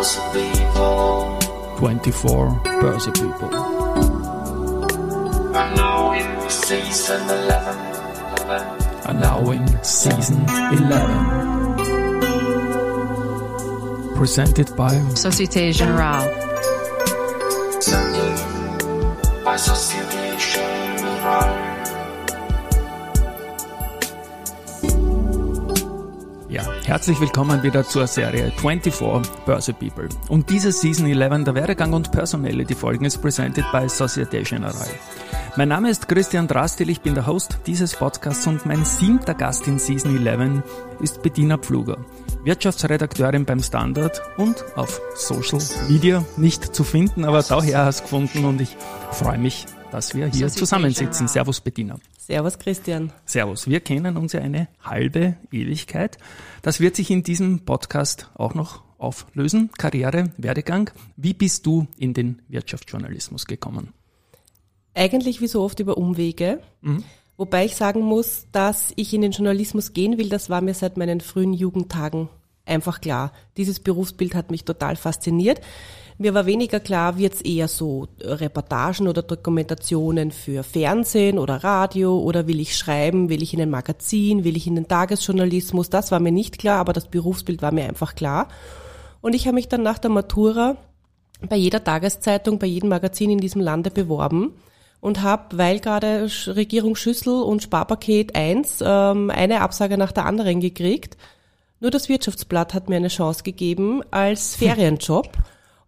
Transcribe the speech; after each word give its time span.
Börse 0.00 0.16
People. 0.32 1.36
24 1.76 2.48
Börse 2.80 3.12
People. 3.12 3.52
And 5.54 5.76
now 5.76 6.12
in 6.14 6.24
season 6.48 7.20
11. 7.28 7.76
11. 8.46 8.66
are 9.04 9.12
now 9.12 9.50
in 9.50 9.66
season 9.84 10.42
11. 10.72 11.74
Presented 14.14 14.74
by 14.74 14.94
Société 15.14 15.70
Générale. 15.70 16.30
By 19.44 19.58
Société 19.58 20.29
Ja, 26.50 26.64
herzlich 26.84 27.20
willkommen 27.20 27.62
wieder 27.62 27.86
zur 27.86 28.08
Serie 28.08 28.50
24 28.56 29.30
Börse 29.46 29.72
People. 29.72 30.08
Und 30.28 30.50
diese 30.50 30.72
Season 30.72 31.06
11 31.06 31.44
der 31.44 31.54
Werdegang 31.54 31.92
und 31.92 32.10
Personelle, 32.10 32.66
Folgen 32.74 33.04
ist 33.04 33.18
presented 33.22 33.64
by 33.70 33.88
Societe 33.88 34.42
Generale. 34.42 34.90
Mein 35.54 35.68
Name 35.68 35.90
ist 35.90 36.08
Christian 36.08 36.48
Drastil, 36.48 36.90
ich 36.90 37.02
bin 37.02 37.14
der 37.14 37.28
Host 37.28 37.60
dieses 37.68 37.94
Podcasts 37.94 38.48
und 38.48 38.66
mein 38.66 38.84
siebter 38.84 39.34
Gast 39.34 39.68
in 39.68 39.78
Season 39.78 40.26
11 40.26 40.64
ist 41.00 41.22
Bettina 41.22 41.56
Pfluger, 41.56 41.98
Wirtschaftsredakteurin 42.42 43.44
beim 43.44 43.62
Standard 43.62 44.20
und 44.36 44.56
auf 44.74 45.00
Social 45.14 45.60
Media 45.88 46.24
nicht 46.36 46.74
zu 46.74 46.82
finden, 46.82 47.24
aber 47.24 47.44
daher 47.44 47.84
hast 47.84 48.02
gefunden 48.02 48.44
und 48.44 48.60
ich 48.60 48.76
freue 49.12 49.38
mich, 49.38 49.66
dass 49.92 50.16
wir 50.16 50.26
hier 50.26 50.48
zusammensitzen. 50.48 51.28
Servus 51.28 51.60
Bettina. 51.60 51.94
Servus 52.30 52.60
Christian. 52.60 53.12
Servus, 53.24 53.66
wir 53.66 53.80
kennen 53.80 54.16
uns 54.16 54.34
ja 54.34 54.40
eine 54.40 54.68
halbe 54.84 55.34
Ewigkeit. 55.50 56.16
Das 56.62 56.78
wird 56.78 56.94
sich 56.94 57.10
in 57.10 57.24
diesem 57.24 57.64
Podcast 57.64 58.30
auch 58.34 58.54
noch 58.54 58.84
auflösen. 58.98 59.72
Karriere, 59.76 60.30
Werdegang. 60.36 60.90
Wie 61.16 61.34
bist 61.34 61.66
du 61.66 61.88
in 61.98 62.14
den 62.14 62.40
Wirtschaftsjournalismus 62.46 63.46
gekommen? 63.46 63.88
Eigentlich 64.94 65.40
wie 65.40 65.48
so 65.48 65.60
oft 65.60 65.80
über 65.80 65.98
Umwege. 65.98 66.60
Wobei 67.36 67.64
ich 67.64 67.74
sagen 67.74 68.02
muss, 68.02 68.46
dass 68.52 68.92
ich 68.94 69.12
in 69.12 69.22
den 69.22 69.32
Journalismus 69.32 69.92
gehen 69.92 70.16
will, 70.16 70.28
das 70.28 70.48
war 70.48 70.60
mir 70.60 70.74
seit 70.74 70.96
meinen 70.96 71.20
frühen 71.20 71.52
Jugendtagen 71.52 72.28
einfach 72.64 73.00
klar. 73.00 73.32
Dieses 73.56 73.80
Berufsbild 73.80 74.36
hat 74.36 74.52
mich 74.52 74.64
total 74.64 74.94
fasziniert. 74.94 75.60
Mir 76.22 76.34
war 76.34 76.44
weniger 76.44 76.80
klar, 76.80 77.16
wird 77.16 77.32
es 77.32 77.40
eher 77.40 77.66
so 77.66 78.06
Reportagen 78.20 79.08
oder 79.08 79.22
Dokumentationen 79.22 80.32
für 80.32 80.62
Fernsehen 80.62 81.38
oder 81.38 81.64
Radio 81.64 82.18
oder 82.18 82.46
will 82.46 82.60
ich 82.60 82.76
schreiben, 82.76 83.30
will 83.30 83.42
ich 83.42 83.54
in 83.54 83.62
ein 83.62 83.70
Magazin, 83.70 84.44
will 84.44 84.54
ich 84.54 84.66
in 84.66 84.74
den 84.74 84.86
Tagesjournalismus. 84.86 85.88
Das 85.88 86.12
war 86.12 86.20
mir 86.20 86.30
nicht 86.30 86.58
klar, 86.58 86.78
aber 86.78 86.92
das 86.92 87.08
Berufsbild 87.08 87.62
war 87.62 87.72
mir 87.72 87.84
einfach 87.84 88.14
klar. 88.14 88.48
Und 89.22 89.34
ich 89.34 89.46
habe 89.46 89.54
mich 89.54 89.68
dann 89.68 89.82
nach 89.82 89.96
der 89.96 90.10
Matura 90.10 90.76
bei 91.48 91.56
jeder 91.56 91.82
Tageszeitung, 91.82 92.58
bei 92.58 92.66
jedem 92.66 92.90
Magazin 92.90 93.30
in 93.30 93.38
diesem 93.38 93.62
Lande 93.62 93.90
beworben 93.90 94.52
und 95.00 95.22
habe, 95.22 95.56
weil 95.56 95.80
gerade 95.80 96.28
Regierung 96.48 96.96
Schüssel 96.96 97.40
und 97.40 97.62
Sparpaket 97.62 98.36
1 98.36 98.84
ähm, 98.84 99.30
eine 99.30 99.62
Absage 99.62 99.96
nach 99.96 100.12
der 100.12 100.26
anderen 100.26 100.60
gekriegt. 100.60 101.16
Nur 101.80 101.90
das 101.90 102.10
Wirtschaftsblatt 102.10 102.74
hat 102.74 102.90
mir 102.90 102.96
eine 102.96 103.08
Chance 103.08 103.42
gegeben 103.42 104.02
als 104.10 104.54
Ferienjob. 104.56 105.30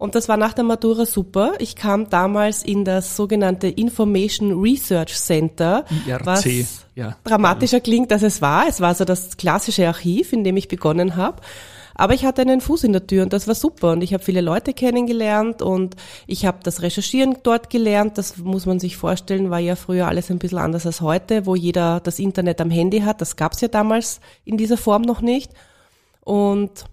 Und 0.03 0.17
das 0.17 0.29
war 0.29 0.37
nach 0.37 0.53
der 0.53 0.65
Matura 0.65 1.07
super. 1.07 1.53
Ich 1.61 1.77
kam 1.77 2.11
damals 2.11 2.65
in 2.65 2.85
das 2.85 3.15
sogenannte 3.15 3.69
Information 3.69 4.61
Research 4.61 5.15
Center, 5.15 5.85
IRC, 6.09 6.27
was 6.27 6.45
ja. 6.97 7.17
dramatischer 7.23 7.79
klingt, 7.79 8.13
als 8.13 8.25
es 8.25 8.43
war. 8.43 8.67
Es 8.67 8.81
war 8.81 8.97
so 8.97 9.05
das 9.05 9.37
klassische 9.37 9.87
Archiv, 9.87 10.33
in 10.33 10.43
dem 10.43 10.57
ich 10.57 10.67
begonnen 10.67 11.15
habe. 11.15 11.41
Aber 11.95 12.15
ich 12.15 12.25
hatte 12.25 12.43
einen 12.43 12.61
Fuß 12.61 12.83
in 12.83 12.93
der 12.93 13.07
Tür 13.07 13.23
und 13.23 13.33
das 13.33 13.47
war 13.47 13.55
super. 13.55 13.93
Und 13.93 14.03
ich 14.03 14.13
habe 14.13 14.25
viele 14.25 14.41
Leute 14.41 14.73
kennengelernt 14.73 15.63
und 15.63 15.95
ich 16.27 16.47
habe 16.47 16.59
das 16.65 16.83
Recherchieren 16.83 17.37
dort 17.45 17.71
gelernt. 17.71 18.19
Das 18.19 18.39
muss 18.39 18.67
man 18.67 18.81
sich 18.81 18.97
vorstellen, 18.97 19.51
war 19.51 19.61
ja 19.61 19.77
früher 19.77 20.09
alles 20.09 20.33
ein 20.33 20.41
bisschen 20.41 20.59
anders 20.59 20.85
als 20.85 21.01
heute, 21.01 21.47
wo 21.47 21.55
jeder 21.55 22.01
das 22.01 22.19
Internet 22.19 22.61
am 22.61 22.73
Handy 22.73 23.03
hat. 23.03 23.21
Das 23.21 23.37
gab's 23.37 23.61
ja 23.61 23.69
damals 23.69 24.19
in 24.45 24.57
dieser 24.57 24.79
Form 24.79 25.03
noch 25.03 25.21
nicht. 25.21 25.53
Und 26.25 26.87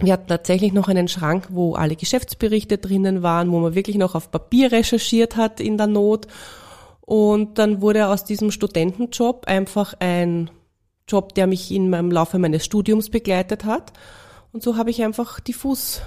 wir 0.00 0.12
hatten 0.12 0.28
tatsächlich 0.28 0.72
noch 0.72 0.88
einen 0.88 1.08
Schrank, 1.08 1.48
wo 1.50 1.74
alle 1.74 1.96
Geschäftsberichte 1.96 2.78
drinnen 2.78 3.22
waren, 3.22 3.50
wo 3.52 3.58
man 3.58 3.74
wirklich 3.74 3.96
noch 3.96 4.14
auf 4.14 4.30
Papier 4.30 4.72
recherchiert 4.72 5.36
hat 5.36 5.60
in 5.60 5.76
der 5.76 5.86
Not. 5.86 6.26
Und 7.00 7.58
dann 7.58 7.80
wurde 7.80 8.08
aus 8.08 8.24
diesem 8.24 8.50
Studentenjob 8.50 9.46
einfach 9.46 9.94
ein 9.98 10.50
Job, 11.08 11.34
der 11.34 11.46
mich 11.46 11.70
in 11.72 11.90
meinem 11.90 12.10
Laufe 12.10 12.38
meines 12.38 12.64
Studiums 12.64 13.10
begleitet 13.10 13.64
hat. 13.64 13.92
Und 14.52 14.62
so 14.62 14.76
habe 14.76 14.90
ich 14.90 15.02
einfach 15.02 15.40
die 15.40 15.52
Fuß, 15.52 16.02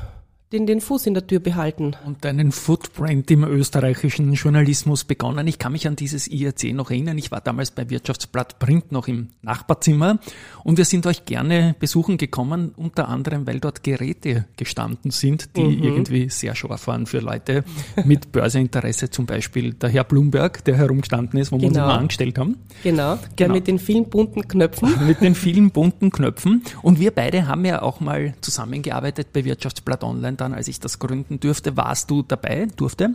den, 0.53 0.68
den 0.68 0.81
Fuß 0.81 1.08
in 1.08 1.14
der 1.16 1.25
Tür 1.25 1.40
behalten. 1.40 1.96
Und 2.06 2.24
deinen 2.24 2.52
Footprint 2.52 3.30
im 3.31 3.44
österreichischen 3.44 4.31
Journalismus 4.34 5.03
begonnen. 5.03 5.47
Ich 5.47 5.58
kann 5.59 5.72
mich 5.72 5.88
an 5.88 5.96
dieses 5.96 6.28
IRC 6.28 6.74
noch 6.74 6.91
erinnern. 6.91 7.18
Ich 7.18 7.31
war 7.31 7.41
damals 7.41 7.72
bei 7.72 7.90
Wirtschaftsblatt 7.90 8.59
Print 8.59 8.91
noch 8.91 9.08
im 9.08 9.30
Nachbarzimmer 9.41 10.19
und 10.64 10.78
wir 10.78 10.86
sind 10.86 11.06
euch 11.08 11.25
gerne 11.25 11.75
besuchen 11.80 12.18
gekommen, 12.18 12.74
unter 12.78 13.09
anderem, 13.09 13.47
weil 13.47 13.59
dort 13.59 13.84
Geräte 13.84 14.46
gestanden 14.56 15.12
sind, 15.12 15.58
die 15.58 15.80
irgendwie 15.84 16.30
sehr 16.30 16.56
scharf 16.56 16.88
waren 16.88 17.08
für 17.08 17.20
Leute 17.20 17.64
mit 18.06 18.31
Börseinteresse. 18.31 19.09
Zum 19.09 19.25
Beispiel 19.25 19.74
der 19.74 19.90
Herr 19.90 20.03
Blumberg, 20.03 20.64
der 20.66 20.78
herumgestanden 20.78 21.40
ist, 21.40 21.52
wo 21.52 21.59
wir 21.59 21.68
uns 21.68 21.74
Genau. 21.74 21.85
immer 21.90 21.97
angestellt 22.00 22.38
haben. 22.38 22.58
Genau, 22.84 23.16
der 23.16 23.47
Genau. 23.47 23.53
mit 23.56 23.68
den 23.68 23.80
vielen 23.80 24.06
bunten 24.09 24.47
Knöpfen. 24.47 24.94
mit 25.08 25.22
den 25.22 25.34
vielen 25.34 25.72
bunten 25.72 26.12
Knöpfen. 26.12 26.62
Und 26.84 27.00
wir 27.00 27.09
beide 27.12 27.47
haben 27.47 27.66
ja 27.66 27.81
auch 27.81 28.00
mal 28.00 28.35
zusammengearbeitet 28.41 29.30
bei 29.34 29.44
Wirtschaftsblatt 29.44 30.03
Online. 30.03 30.38
Dann, 30.43 30.53
als 30.53 30.67
ich 30.67 30.79
das 30.81 30.99
gründen 30.99 31.39
durfte, 31.39 31.77
warst 31.77 32.11
du 32.11 32.21
dabei, 32.21 32.67
durfte. 32.75 33.11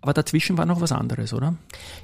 Aber 0.00 0.12
dazwischen 0.12 0.56
war 0.56 0.66
noch 0.66 0.80
was 0.80 0.92
anderes, 0.92 1.34
oder? 1.34 1.56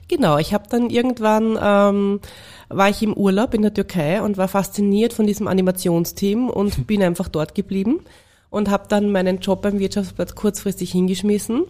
Genau, 0.09 0.39
ich 0.39 0.53
habe 0.53 0.65
dann 0.69 0.91
irgendwann, 0.91 1.57
ähm, 1.63 2.21
war 2.69 2.89
ich 2.89 3.01
im 3.05 3.13
Urlaub 3.15 3.55
in 3.55 3.63
der 3.63 3.73
Türkei 3.73 4.21
und 4.21 4.37
war 4.37 4.49
fasziniert 4.49 5.13
von 5.13 5.29
diesem 5.29 5.47
Animationsteam 5.47 6.51
und 6.51 6.87
bin 6.89 7.01
einfach 7.05 7.29
dort 7.29 7.55
geblieben 7.55 8.01
und 8.51 8.69
habe 8.69 8.87
dann 8.89 9.13
meinen 9.13 9.39
Job 9.39 9.63
beim 9.63 9.79
Wirtschaftsblatt 9.79 10.35
kurzfristig 10.35 10.91
hingeschmissen 10.91 11.63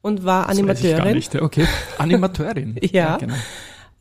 und 0.00 0.24
war 0.24 0.46
Das 0.46 0.58
ich 0.58 0.62
gar 0.64 0.70
Animateurin. 0.70 1.14
nicht. 1.16 1.34
Okay. 1.42 1.66
Animateurin. 1.98 2.78
Ja. 2.92 3.16
genau. 3.16 3.34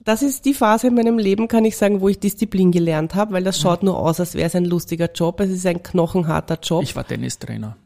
Das 0.06 0.22
ist 0.22 0.46
die 0.46 0.54
Phase 0.54 0.88
in 0.88 0.96
meinem 0.96 1.18
Leben, 1.18 1.48
kann 1.48 1.64
ich 1.66 1.78
sagen, 1.78 2.02
wo 2.02 2.10
ich 2.10 2.20
Disziplin 2.20 2.72
gelernt 2.72 3.16
habe, 3.16 3.32
weil 3.34 3.44
das 3.44 3.58
schaut 3.60 3.84
nur 3.84 3.98
aus, 3.98 4.20
als 4.20 4.36
wäre 4.36 4.48
es 4.48 4.56
ein 4.56 4.66
lustiger 4.66 5.10
Job. 5.12 5.40
Es 5.40 5.50
ist 5.50 5.66
ein 5.66 5.82
knochenharter 5.82 6.60
Job. 6.62 6.84
Ich 6.84 6.96
war 6.96 7.08
Tennistrainer. 7.08 7.78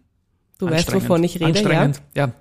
Du 0.60 0.70
weißt, 0.70 0.94
wovon 0.94 1.24
ich 1.24 1.36
rede, 1.36 1.46
ja. 1.46 1.50
Anstrengend, 1.50 2.02
ja. 2.16 2.32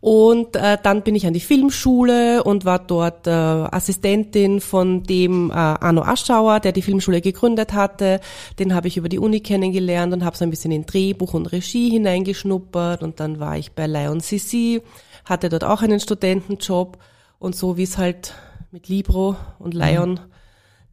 Und 0.00 0.54
äh, 0.54 0.78
dann 0.80 1.02
bin 1.02 1.16
ich 1.16 1.26
an 1.26 1.32
die 1.32 1.40
Filmschule 1.40 2.44
und 2.44 2.64
war 2.64 2.78
dort 2.78 3.26
äh, 3.26 3.30
Assistentin 3.30 4.60
von 4.60 5.02
dem 5.02 5.50
äh, 5.50 5.54
Arno 5.54 6.02
Aschauer, 6.02 6.60
der 6.60 6.70
die 6.70 6.82
Filmschule 6.82 7.20
gegründet 7.20 7.72
hatte. 7.72 8.20
Den 8.60 8.74
habe 8.74 8.86
ich 8.86 8.96
über 8.96 9.08
die 9.08 9.18
Uni 9.18 9.40
kennengelernt 9.40 10.12
und 10.12 10.24
habe 10.24 10.36
so 10.36 10.44
ein 10.44 10.50
bisschen 10.50 10.70
in 10.70 10.86
Drehbuch 10.86 11.34
und 11.34 11.46
Regie 11.46 11.90
hineingeschnuppert. 11.90 13.02
Und 13.02 13.18
dann 13.18 13.40
war 13.40 13.58
ich 13.58 13.72
bei 13.72 13.88
Lion 13.88 14.20
CC, 14.20 14.82
hatte 15.24 15.48
dort 15.48 15.64
auch 15.64 15.82
einen 15.82 15.98
Studentenjob. 15.98 16.98
Und 17.40 17.56
so 17.56 17.76
wie 17.76 17.82
es 17.82 17.98
halt 17.98 18.34
mit 18.70 18.88
Libro 18.88 19.36
und 19.58 19.74
Lion 19.74 20.20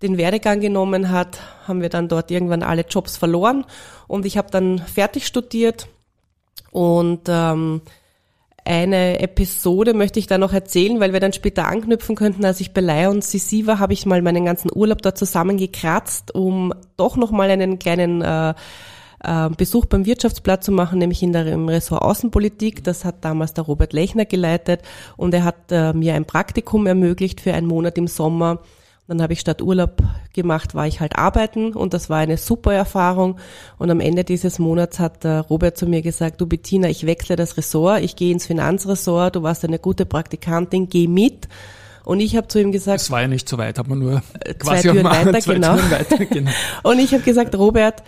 den 0.02 0.18
Werdegang 0.18 0.62
genommen 0.62 1.12
hat, 1.12 1.40
haben 1.68 1.82
wir 1.82 1.90
dann 1.90 2.08
dort 2.08 2.32
irgendwann 2.32 2.64
alle 2.64 2.86
Jobs 2.90 3.18
verloren. 3.18 3.66
Und 4.08 4.26
ich 4.26 4.38
habe 4.38 4.50
dann 4.50 4.80
fertig 4.80 5.28
studiert 5.28 5.88
und 6.76 7.22
ähm, 7.30 7.80
eine 8.66 9.22
Episode 9.22 9.94
möchte 9.94 10.20
ich 10.20 10.28
da 10.28 10.38
noch 10.38 10.52
erzählen, 10.52 11.00
weil 11.00 11.14
wir 11.14 11.22
dann 11.22 11.32
später 11.32 11.68
anknüpfen 11.68 12.18
könnten. 12.18 12.44
Als 12.44 12.60
ich 12.60 12.74
bei 12.74 12.82
Lion 12.82 13.22
CC 13.22 13.66
war, 13.66 13.80
habe 13.80 13.94
ich 13.94 14.06
mal 14.06 14.22
meinen 14.22 14.44
ganzen 14.44 14.70
Urlaub 14.76 15.02
dort 15.02 15.18
zusammengekratzt, 15.18 16.36
um 16.36 16.74
doch 16.98 17.16
noch 17.16 17.32
mal 17.32 17.50
einen 17.50 17.80
kleinen 17.80 18.22
äh, 18.22 18.54
äh, 19.24 19.50
Besuch 19.56 19.86
beim 19.86 20.06
Wirtschaftsblatt 20.06 20.66
zu 20.66 20.74
machen, 20.74 21.00
nämlich 21.00 21.24
in 21.24 21.32
der, 21.32 21.48
im 21.48 21.70
Ressort 21.70 22.02
Außenpolitik. 22.02 22.84
Das 22.84 23.06
hat 23.06 23.24
damals 23.24 23.54
der 23.54 23.64
Robert 23.64 23.94
Lechner 23.94 24.26
geleitet 24.26 24.82
und 25.16 25.34
er 25.34 25.46
hat 25.46 25.72
äh, 25.72 25.94
mir 25.94 26.16
ein 26.16 26.26
Praktikum 26.26 26.88
ermöglicht 26.88 27.40
für 27.40 27.54
einen 27.54 27.68
Monat 27.68 27.98
im 27.98 28.08
Sommer. 28.08 28.60
Dann 29.08 29.22
habe 29.22 29.32
ich 29.32 29.40
statt 29.40 29.62
Urlaub 29.62 30.02
gemacht, 30.36 30.76
war 30.76 30.86
ich 30.86 31.00
halt 31.00 31.18
arbeiten 31.18 31.74
und 31.74 31.96
das 31.96 32.10
war 32.12 32.20
eine 32.20 32.38
super 32.38 32.74
Erfahrung. 32.74 33.38
Und 33.80 33.90
am 33.90 34.00
Ende 34.00 34.24
dieses 34.24 34.60
Monats 34.60 35.00
hat 35.00 35.24
der 35.24 35.42
Robert 35.42 35.78
zu 35.78 35.88
mir 35.88 36.04
gesagt, 36.04 36.40
du 36.42 36.46
Bettina, 36.46 36.88
ich 36.90 37.08
wechsle 37.08 37.36
das 37.36 37.58
Ressort, 37.58 38.02
ich 38.04 38.16
gehe 38.16 38.32
ins 38.32 38.46
Finanzressort, 38.46 39.36
du 39.36 39.42
warst 39.42 39.66
eine 39.66 39.80
gute 39.80 40.06
Praktikantin, 40.06 40.88
geh 40.90 41.08
mit. 41.08 41.48
Und 42.04 42.20
ich 42.20 42.36
habe 42.38 42.48
zu 42.48 42.60
ihm 42.62 42.72
gesagt, 42.72 43.00
Das 43.00 43.10
war 43.10 43.22
ja 43.22 43.28
nicht 43.28 43.50
so 43.50 43.58
weit, 43.58 43.80
hat 43.80 43.88
man 43.88 43.98
nur 43.98 44.22
zwei 44.44 44.54
quasi 44.60 44.82
Türen 44.90 45.08
am- 45.08 45.12
weiter, 45.26 45.40
zwei 45.42 45.54
genau. 45.56 45.76
Türen 45.76 45.92
weiter, 45.92 46.26
genau. 46.26 46.52
und 46.84 47.00
ich 47.00 47.14
habe 47.14 47.24
gesagt, 47.24 47.56
Robert, 47.56 48.04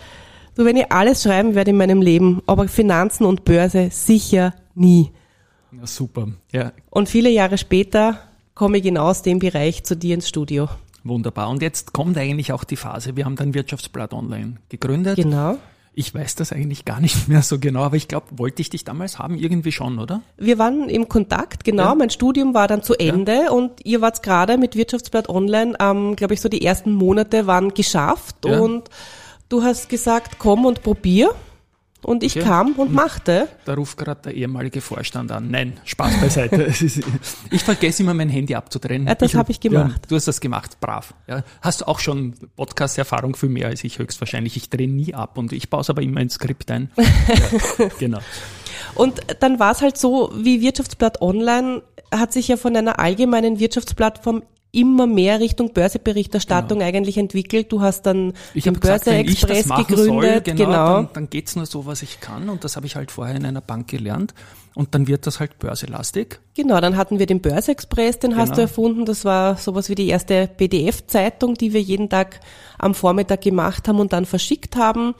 du, 0.54 0.64
wenn 0.64 0.76
ich 0.76 0.92
alles 0.92 1.24
schreiben 1.24 1.56
werde 1.56 1.70
in 1.72 1.76
meinem 1.78 2.00
Leben, 2.00 2.40
aber 2.46 2.68
Finanzen 2.68 3.24
und 3.24 3.44
Börse 3.44 3.88
sicher 3.90 4.54
nie. 4.76 5.10
Ja, 5.72 5.86
super. 5.86 6.28
Ja, 6.52 6.72
Und 6.90 7.08
viele 7.08 7.28
Jahre 7.28 7.58
später 7.58 8.20
komme 8.54 8.78
ich 8.78 8.84
genau 8.84 9.08
aus 9.08 9.22
dem 9.22 9.38
Bereich 9.40 9.82
zu 9.84 9.96
dir 9.96 10.14
ins 10.14 10.28
Studio. 10.28 10.68
Wunderbar. 11.04 11.48
Und 11.50 11.62
jetzt 11.62 11.92
kommt 11.92 12.16
eigentlich 12.18 12.52
auch 12.52 12.64
die 12.64 12.76
Phase. 12.76 13.16
Wir 13.16 13.24
haben 13.24 13.36
dann 13.36 13.54
Wirtschaftsblatt 13.54 14.12
Online 14.12 14.56
gegründet. 14.68 15.16
Genau. 15.16 15.56
Ich 15.94 16.14
weiß 16.14 16.36
das 16.36 16.52
eigentlich 16.52 16.84
gar 16.84 17.00
nicht 17.00 17.26
mehr 17.28 17.42
so 17.42 17.58
genau, 17.58 17.82
aber 17.82 17.96
ich 17.96 18.06
glaube, 18.06 18.26
wollte 18.36 18.62
ich 18.62 18.70
dich 18.70 18.84
damals 18.84 19.18
haben, 19.18 19.36
irgendwie 19.36 19.72
schon, 19.72 19.98
oder? 19.98 20.20
Wir 20.36 20.56
waren 20.58 20.88
im 20.88 21.08
Kontakt, 21.08 21.64
genau. 21.64 21.84
Ja. 21.84 21.94
Mein 21.96 22.10
Studium 22.10 22.54
war 22.54 22.68
dann 22.68 22.84
zu 22.84 22.94
Ende 22.94 23.50
und 23.50 23.84
ihr 23.84 24.00
wart 24.00 24.22
gerade 24.22 24.58
mit 24.58 24.76
Wirtschaftsblatt 24.76 25.28
Online, 25.28 25.74
ähm, 25.80 26.14
glaube 26.14 26.34
ich, 26.34 26.40
so 26.40 26.48
die 26.48 26.64
ersten 26.64 26.92
Monate 26.92 27.48
waren 27.48 27.74
geschafft 27.74 28.44
Ja. 28.44 28.60
und 28.60 28.88
du 29.48 29.64
hast 29.64 29.88
gesagt, 29.88 30.38
komm 30.38 30.66
und 30.66 30.84
probier. 30.84 31.34
Und 32.02 32.22
ich 32.22 32.36
Okay. 32.36 32.44
kam 32.46 32.72
und 32.74 32.92
machte. 32.92 33.48
Da 33.64 33.74
ruft 33.74 33.98
gerade 33.98 34.20
der 34.22 34.34
ehemalige 34.34 34.80
Vorstand 34.80 35.32
an. 35.32 35.50
Nein, 35.50 35.80
Spaß 35.84 36.20
beiseite. 36.20 36.72
Ich 37.50 37.64
vergesse 37.64 38.02
immer, 38.02 38.14
mein 38.14 38.28
Handy 38.28 38.54
abzudrehen. 38.54 39.06
Ja, 39.06 39.14
das 39.16 39.34
hab 39.34 39.48
ich 39.50 39.58
gemacht. 39.60 40.02
Ja, 40.02 40.08
du 40.08 40.14
hast 40.16 40.28
das 40.28 40.40
gemacht, 40.40 40.78
brav. 40.80 41.12
Ja, 41.26 41.42
hast 41.60 41.80
du 41.80 41.88
auch 41.88 41.98
schon 41.98 42.34
Podcast-Erfahrung 42.56 43.34
viel 43.34 43.48
mehr 43.48 43.66
als 43.68 43.82
ich 43.82 43.98
höchstwahrscheinlich. 43.98 44.56
Ich 44.56 44.70
drehe 44.70 44.88
nie 44.88 45.12
ab 45.14 45.36
und 45.38 45.52
ich 45.52 45.70
baue 45.70 45.80
es 45.80 45.90
aber 45.90 46.02
immer 46.02 46.20
ins 46.20 46.34
Skript 46.34 46.70
ein. 46.70 46.90
Ja, 47.78 47.88
genau. 47.98 48.18
Und 48.94 49.20
dann 49.40 49.58
war 49.58 49.72
es 49.72 49.82
halt 49.82 49.96
so, 49.98 50.32
wie 50.36 50.60
Wirtschaftsblatt 50.60 51.20
Online 51.20 51.82
hat 52.12 52.32
sich 52.32 52.48
ja 52.48 52.56
von 52.56 52.74
einer 52.76 52.98
allgemeinen 52.98 53.58
Wirtschaftsplattform 53.58 54.42
immer 54.70 55.06
mehr 55.06 55.40
Richtung 55.40 55.72
Börseberichterstattung 55.72 56.82
eigentlich 56.82 57.16
entwickelt. 57.16 57.72
Du 57.72 57.80
hast 57.80 58.02
dann 58.02 58.18
Genau. 58.28 58.34
Ich 58.54 58.64
den 58.64 58.74
Börse-Express 58.74 59.68
gegründet. 59.68 60.46
soll, 60.46 60.54
genau, 60.54 60.94
dann, 60.96 61.08
dann 61.14 61.30
geht's 61.30 61.56
nur 61.56 61.66
so, 61.66 61.86
was 61.86 62.02
ich 62.02 62.20
kann 62.20 62.48
und 62.48 62.64
das 62.64 62.76
habe 62.76 62.86
ich 62.86 62.96
halt 62.96 63.10
vorher 63.10 63.34
in 63.36 63.46
einer 63.46 63.60
Bank 63.62 63.88
gelernt 63.88 64.34
und 64.74 64.94
dann 64.94 65.08
wird 65.08 65.26
das 65.26 65.40
halt 65.40 65.58
börselastig. 65.58 66.38
Genau, 66.54 66.80
dann 66.80 66.96
hatten 66.96 67.18
wir 67.18 67.26
den 67.26 67.40
Börse-Express, 67.40 68.18
den 68.18 68.36
hast 68.36 68.48
Genau. 68.50 68.56
du 68.56 68.60
erfunden. 68.62 69.04
Das 69.06 69.24
war 69.24 69.56
sowas 69.56 69.88
wie 69.88 69.94
die 69.94 70.08
erste 70.08 70.46
PDF-Zeitung, 70.48 71.54
die 71.54 71.72
wir 71.72 71.80
jeden 71.80 72.08
Tag 72.10 72.40
am 72.78 72.94
Vormittag 72.94 73.40
gemacht 73.40 73.88
haben 73.88 73.98
und 74.00 74.12
dann 74.12 74.26
verschickt 74.26 74.76
haben. 74.76 75.14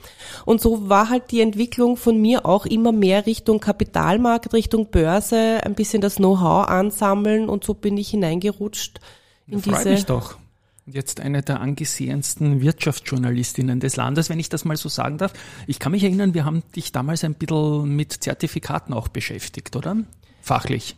Und 0.45 0.61
so 0.61 0.89
war 0.89 1.09
halt 1.09 1.31
die 1.31 1.41
Entwicklung 1.41 1.97
von 1.97 2.21
mir 2.21 2.45
auch 2.45 2.65
immer 2.65 2.91
mehr 2.91 3.25
Richtung 3.25 3.59
Kapitalmarkt, 3.59 4.53
Richtung 4.53 4.91
Börse, 4.91 5.59
ein 5.63 5.73
bisschen 5.75 6.01
das 6.01 6.15
Know-how 6.17 6.67
ansammeln 6.69 7.49
und 7.49 7.63
so 7.63 7.73
bin 7.73 7.97
ich 7.97 8.09
hineingerutscht 8.11 8.99
in 9.49 9.61
Freut 9.61 9.79
diese 9.79 9.89
mich 9.89 10.05
doch. 10.05 10.37
Und 10.85 10.95
Jetzt 10.95 11.19
eine 11.19 11.43
der 11.43 11.59
angesehensten 11.61 12.61
Wirtschaftsjournalistinnen 12.61 13.79
des 13.79 13.95
Landes, 13.95 14.29
wenn 14.29 14.39
ich 14.39 14.49
das 14.49 14.65
mal 14.65 14.75
so 14.77 14.89
sagen 14.89 15.17
darf. 15.19 15.33
Ich 15.67 15.77
kann 15.79 15.91
mich 15.91 16.03
erinnern, 16.03 16.33
wir 16.33 16.45
haben 16.45 16.63
dich 16.75 16.91
damals 16.91 17.23
ein 17.23 17.35
bisschen 17.35 17.95
mit 17.95 18.11
Zertifikaten 18.23 18.93
auch 18.93 19.07
beschäftigt, 19.07 19.75
oder? 19.75 19.97
Fachlich. 20.41 20.95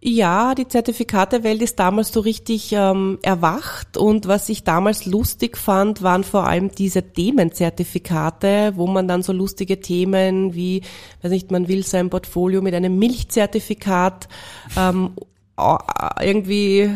Ja, 0.00 0.54
die 0.54 0.68
Zertifikatewelt 0.68 1.62
ist 1.62 1.78
damals 1.80 2.12
so 2.12 2.20
richtig 2.20 2.70
ähm, 2.72 3.18
erwacht 3.22 3.96
und 3.96 4.28
was 4.28 4.48
ich 4.50 4.62
damals 4.62 5.06
lustig 5.06 5.56
fand, 5.56 6.02
waren 6.02 6.22
vor 6.22 6.46
allem 6.46 6.70
diese 6.70 7.02
Themenzertifikate, 7.02 8.72
wo 8.76 8.86
man 8.86 9.08
dann 9.08 9.22
so 9.22 9.32
lustige 9.32 9.80
Themen 9.80 10.54
wie, 10.54 10.82
weiß 11.22 11.30
nicht, 11.32 11.50
man 11.50 11.66
will 11.66 11.84
sein 11.84 12.10
Portfolio 12.10 12.62
mit 12.62 12.74
einem 12.74 12.98
Milchzertifikat 12.98 14.28
ähm, 14.76 15.12
au- 15.56 15.78
irgendwie 16.20 16.90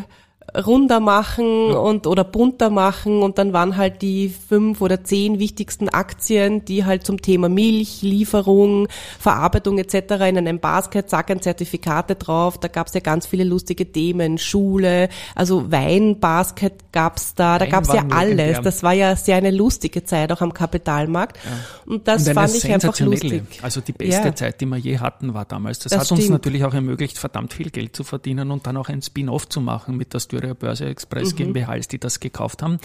runder 0.67 1.00
machen 1.00 1.70
und 1.73 2.06
oder 2.06 2.25
bunter 2.25 2.70
machen 2.70 3.23
und 3.23 3.38
dann 3.38 3.52
waren 3.52 3.76
halt 3.76 4.02
die 4.02 4.29
fünf 4.29 4.81
oder 4.81 5.05
zehn 5.05 5.38
wichtigsten 5.38 5.88
Aktien, 5.88 6.64
die 6.64 6.85
halt 6.85 7.05
zum 7.05 7.23
Thema 7.23 7.49
Milch, 7.49 8.02
Lieferung, 8.02 8.88
Verarbeitung 9.19 9.79
etc. 9.79 9.94
in 10.29 10.38
einem 10.38 10.58
Basket, 10.58 11.08
zack, 11.08 11.31
ein 11.31 11.41
Zertifikate 11.41 12.14
drauf. 12.17 12.58
Da 12.58 12.69
gab's 12.69 12.94
ja 12.94 13.00
ganz 13.00 13.26
viele 13.26 13.44
lustige 13.44 13.91
Themen, 13.91 14.38
Schule, 14.38 15.08
also 15.35 15.70
Weinbasket 15.70 16.93
gab's 16.93 17.35
da, 17.35 17.58
da 17.58 17.64
Wein 17.67 17.70
gab's 17.70 17.93
ja 17.93 18.05
alles. 18.11 18.61
Das 18.62 18.82
war 18.82 18.93
ja 18.93 19.17
sehr 19.17 19.37
eine 19.37 19.50
lustige 19.50 20.05
Zeit 20.05 20.32
auch 20.32 20.41
am 20.41 20.52
Kapitalmarkt 20.52 21.38
und 21.87 22.06
das 22.08 22.26
Und 22.26 22.35
fand 22.35 22.55
ich 22.55 22.73
einfach 22.73 22.99
lustig. 23.00 23.43
Also 23.62 23.81
die 23.81 23.93
beste 23.93 24.29
Ja. 24.29 24.35
Zeit, 24.35 24.61
die 24.61 24.67
wir 24.67 24.76
je 24.79 24.99
hatten, 24.99 25.35
war 25.35 25.44
damals. 25.44 25.79
Das, 25.81 25.93
Das 25.93 26.00
hat 26.02 26.11
uns 26.12 26.20
stimmt. 26.20 26.32
natürlich 26.32 26.64
auch 26.64 26.75
ermöglicht, 26.75 27.19
verdammt 27.19 27.52
viel 27.52 27.70
Geld 27.70 27.94
zu 27.97 28.05
verdienen 28.05 28.50
und 28.50 28.67
dann 28.67 28.76
auch 28.76 28.88
ein 28.88 29.02
Spin-off 29.02 29.49
zu 29.49 29.61
machen 29.61 29.97
mit 29.97 30.12
der 30.12 30.20
Styria 30.40 30.54
Börse 30.54 30.84
Mhm. 30.84 30.90
Express 30.90 31.37
GmbH, 31.37 31.69
als 31.72 31.88
die 31.88 31.98
das 31.98 32.20
gekauft 32.20 32.62
haben. 32.62 32.78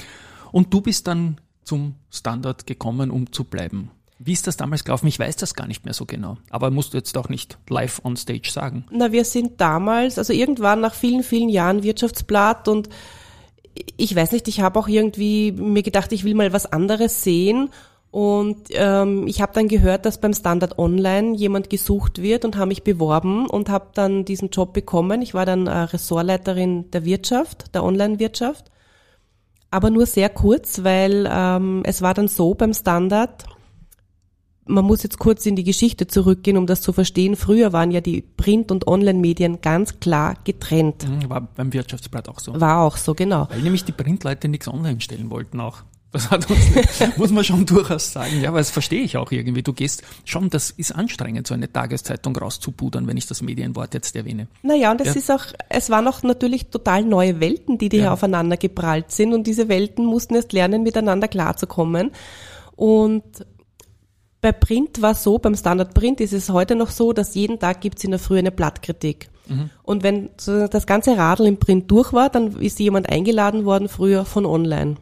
Und 0.51 0.73
du 0.73 0.81
bist 0.81 1.07
dann 1.07 1.37
zum 1.63 1.95
Standard 2.11 2.67
gekommen, 2.67 3.11
um 3.11 3.31
zu 3.31 3.43
bleiben. 3.43 3.91
Wie 4.17 4.31
ist 4.31 4.47
das 4.47 4.55
damals 4.55 4.85
gelaufen? 4.85 5.07
Ich 5.07 5.19
weiß 5.19 5.35
das 5.35 5.55
gar 5.55 5.67
nicht 5.67 5.83
mehr 5.83 5.93
so 5.93 6.05
genau. 6.05 6.37
Aber 6.49 6.71
musst 6.71 6.93
du 6.93 6.97
jetzt 6.97 7.17
auch 7.17 7.27
nicht 7.27 7.57
live 7.69 7.99
on 8.05 8.15
stage 8.15 8.49
sagen. 8.49 8.85
Na, 8.91 9.11
wir 9.11 9.25
sind 9.25 9.59
damals, 9.59 10.17
also 10.17 10.31
irgendwann 10.31 10.79
nach 10.79 10.93
vielen, 10.93 11.23
vielen 11.23 11.49
Jahren 11.49 11.83
Wirtschaftsblatt 11.83 12.67
und 12.69 12.87
ich 13.97 14.15
weiß 14.15 14.31
nicht, 14.31 14.47
ich 14.47 14.61
habe 14.61 14.79
auch 14.79 14.87
irgendwie 14.87 15.51
mir 15.51 15.83
gedacht, 15.83 16.13
ich 16.13 16.23
will 16.23 16.33
mal 16.33 16.53
was 16.53 16.65
anderes 16.65 17.23
sehen. 17.23 17.69
Und 18.15 18.67
ähm, 18.69 19.27
ich 19.27 19.41
habe 19.41 19.51
dann 19.51 19.67
gehört, 19.67 20.05
dass 20.05 20.21
beim 20.21 20.33
Standard 20.33 20.79
Online 20.79 21.35
jemand 21.35 21.69
gesucht 21.69 22.21
wird 22.21 22.45
und 22.45 22.55
habe 22.55 22.69
mich 22.69 22.81
beworben 22.81 23.45
und 23.45 23.67
habe 23.67 23.87
dann 23.93 24.23
diesen 24.23 24.51
Job 24.51 24.71
bekommen. 24.71 25.21
Ich 25.21 25.33
war 25.33 25.45
dann 25.45 25.67
äh, 25.67 25.77
Ressortleiterin 25.79 26.89
der 26.91 27.03
Wirtschaft, 27.03 27.75
der 27.75 27.83
Online-Wirtschaft. 27.83 28.71
Aber 29.69 29.89
nur 29.89 30.05
sehr 30.05 30.29
kurz, 30.29 30.85
weil 30.85 31.29
ähm, 31.29 31.83
es 31.83 32.01
war 32.01 32.13
dann 32.13 32.29
so 32.29 32.53
beim 32.53 32.73
Standard, 32.73 33.43
man 34.65 34.85
muss 34.85 35.03
jetzt 35.03 35.19
kurz 35.19 35.45
in 35.45 35.57
die 35.57 35.65
Geschichte 35.65 36.07
zurückgehen, 36.07 36.55
um 36.55 36.67
das 36.67 36.79
zu 36.79 36.93
verstehen. 36.93 37.35
Früher 37.35 37.73
waren 37.73 37.91
ja 37.91 37.99
die 37.99 38.21
Print- 38.21 38.71
und 38.71 38.87
Online-Medien 38.87 39.59
ganz 39.59 39.99
klar 39.99 40.35
getrennt. 40.45 41.05
Mhm, 41.05 41.29
War 41.29 41.41
beim 41.41 41.73
Wirtschaftsblatt 41.73 42.29
auch 42.29 42.39
so. 42.39 42.57
War 42.61 42.79
auch 42.79 42.95
so, 42.95 43.13
genau. 43.13 43.49
Weil 43.49 43.59
nämlich 43.59 43.83
die 43.83 43.91
Printleute 43.91 44.47
nichts 44.47 44.69
online 44.69 45.01
stellen 45.01 45.29
wollten 45.29 45.59
auch. 45.59 45.83
Das 46.15 46.31
hat 46.31 46.49
uns, 46.49 46.59
muss 47.17 47.31
man 47.31 47.43
schon 47.43 47.65
durchaus 47.65 48.13
sagen. 48.13 48.39
Ja, 48.41 48.47
aber 48.49 48.59
das 48.59 48.69
verstehe 48.69 49.01
ich 49.01 49.17
auch 49.17 49.33
irgendwie. 49.33 49.61
Du 49.63 49.73
gehst 49.73 50.01
schon, 50.23 50.49
das 50.49 50.69
ist 50.71 50.93
anstrengend, 50.95 51.45
so 51.45 51.53
eine 51.53 51.69
Tageszeitung 51.71 52.35
rauszupudern, 52.37 53.05
wenn 53.05 53.17
ich 53.17 53.27
das 53.27 53.41
Medienwort 53.41 53.93
jetzt 53.93 54.15
erwähne. 54.15 54.47
Naja, 54.63 54.91
und 54.91 55.01
es 55.01 55.07
Ja. 55.07 55.13
ist 55.15 55.29
auch, 55.29 55.43
es 55.67 55.89
waren 55.89 56.07
auch 56.07 56.23
natürlich 56.23 56.67
total 56.67 57.03
neue 57.03 57.41
Welten, 57.41 57.77
die, 57.77 57.89
die 57.89 57.97
Ja. 57.97 58.03
hier 58.03 58.13
aufeinander 58.13 58.55
geprallt 58.55 59.11
sind 59.11 59.33
und 59.33 59.45
diese 59.45 59.67
Welten 59.67 60.05
mussten 60.05 60.35
erst 60.35 60.53
lernen, 60.53 60.83
miteinander 60.83 61.27
klarzukommen. 61.27 62.11
Und 62.77 63.23
bei 64.39 64.53
Print 64.53 65.01
war 65.01 65.15
so, 65.15 65.37
beim 65.37 65.55
Standard 65.55 65.93
Print 65.93 66.21
ist 66.21 66.31
es 66.33 66.49
heute 66.49 66.75
noch 66.75 66.91
so, 66.91 67.11
dass 67.13 67.35
jeden 67.35 67.59
Tag 67.59 67.81
gibt's 67.81 68.03
in 68.05 68.11
der 68.11 68.19
Früh 68.19 68.37
eine 68.39 68.51
Blattkritik. 68.51 69.27
Und 69.83 70.01
wenn 70.01 70.29
das 70.37 70.87
ganze 70.87 71.17
Radl 71.17 71.45
im 71.45 71.57
Print 71.57 71.91
durch 71.91 72.13
war, 72.13 72.29
dann 72.29 72.55
ist 72.59 72.79
jemand 72.79 73.09
eingeladen 73.09 73.63
worden 73.65 73.89
früher 73.89 74.25
von 74.25 74.43
online. 74.45 74.95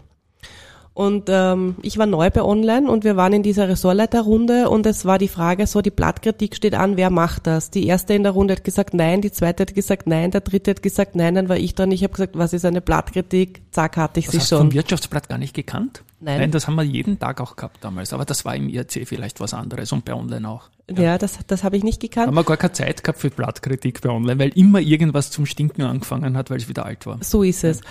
Und 0.95 1.24
ähm, 1.28 1.75
ich 1.81 1.98
war 1.98 2.06
neu 2.06 2.30
bei 2.30 2.44
Online 2.44 2.90
und 2.90 3.04
wir 3.04 3.16
waren 3.16 3.34
in 3.34 3.42
dieser 3.42 3.68
Ressortleiterrunde 3.68 4.70
und 4.70 4.86
es 4.86 5.06
war 5.06 5.17
die 5.17 5.27
Frage 5.27 5.65
so, 5.65 5.82
die 5.82 5.89
Blattkritik 5.89 6.56
steht 6.56 6.75
an, 6.75 6.98
wer 6.98 7.10
macht 7.10 7.48
das? 7.48 7.72
Die 7.72 7.88
erste 7.88 8.13
in 8.13 8.22
der 8.22 8.34
Runde 8.34 8.53
hat 8.53 8.63
gesagt 8.63 8.94
nein, 8.94 9.22
die 9.22 9.32
zweite 9.32 9.63
hat 9.63 9.74
gesagt 9.74 10.06
nein, 10.06 10.29
der 10.29 10.41
dritte 10.41 10.72
hat 10.72 10.84
gesagt 10.84 11.15
nein, 11.15 11.34
dann 11.34 11.50
war 11.50 11.58
ich 11.58 11.74
dran. 11.74 11.91
Ich 11.91 12.03
habe 12.03 12.13
gesagt, 12.13 12.38
was 12.38 12.53
ist 12.53 12.63
eine 12.63 12.82
Blattkritik? 12.82 13.63
Zack, 13.72 13.98
hatte 13.98 14.20
ich 14.20 14.27
Das 14.27 14.34
sie 14.34 14.39
hast 14.39 14.51
du 14.51 14.56
schon. 14.58 14.67
vom 14.67 14.74
Wirtschaftsblatt 14.74 15.29
gar 15.29 15.39
nicht 15.39 15.56
gekannt? 15.56 16.03
Nein. 16.24 16.39
Nein, 16.39 16.51
das 16.51 16.68
haben 16.68 16.75
wir 16.75 16.84
jeden 16.84 17.20
Tag 17.20 17.42
auch 17.42 17.58
gehabt 17.58 17.84
damals. 17.84 18.13
Aber 18.13 18.24
das 18.24 18.46
war 18.46 18.56
im 18.56 18.70
IRC 18.70 19.06
vielleicht 19.06 19.42
was 19.42 19.53
anderes 19.53 19.92
und 19.92 20.06
bei 20.06 20.13
Online 20.13 20.48
auch. 20.48 20.70
Ja, 20.89 21.18
das, 21.18 21.38
das 21.48 21.65
habe 21.65 21.75
ich 21.75 21.84
nicht 21.84 22.00
gekannt. 22.00 22.27
Haben 22.27 22.36
wir 22.36 22.46
gar 22.46 22.56
keine 22.56 22.72
Zeit 22.72 23.03
gehabt 23.03 23.20
für 23.20 23.30
Blattkritik 23.30 24.00
bei 24.01 24.10
Online, 24.10 24.39
weil 24.39 24.50
immer 24.58 24.80
irgendwas 24.80 25.32
zum 25.32 25.46
Stinken 25.46 25.82
angefangen 25.82 26.38
hat, 26.38 26.50
weil 26.50 26.58
es 26.58 26.70
wieder 26.70 26.86
alt 26.86 27.06
war. 27.06 27.18
So 27.22 27.44
ist 27.44 27.65
es. 27.65 27.82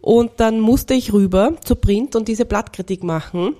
Und 0.00 0.32
dann 0.38 0.60
musste 0.60 0.94
ich 0.94 1.12
rüber 1.12 1.56
zu 1.64 1.76
Print 1.76 2.16
und 2.16 2.28
diese 2.28 2.46
Blattkritik 2.46 3.04
machen 3.04 3.56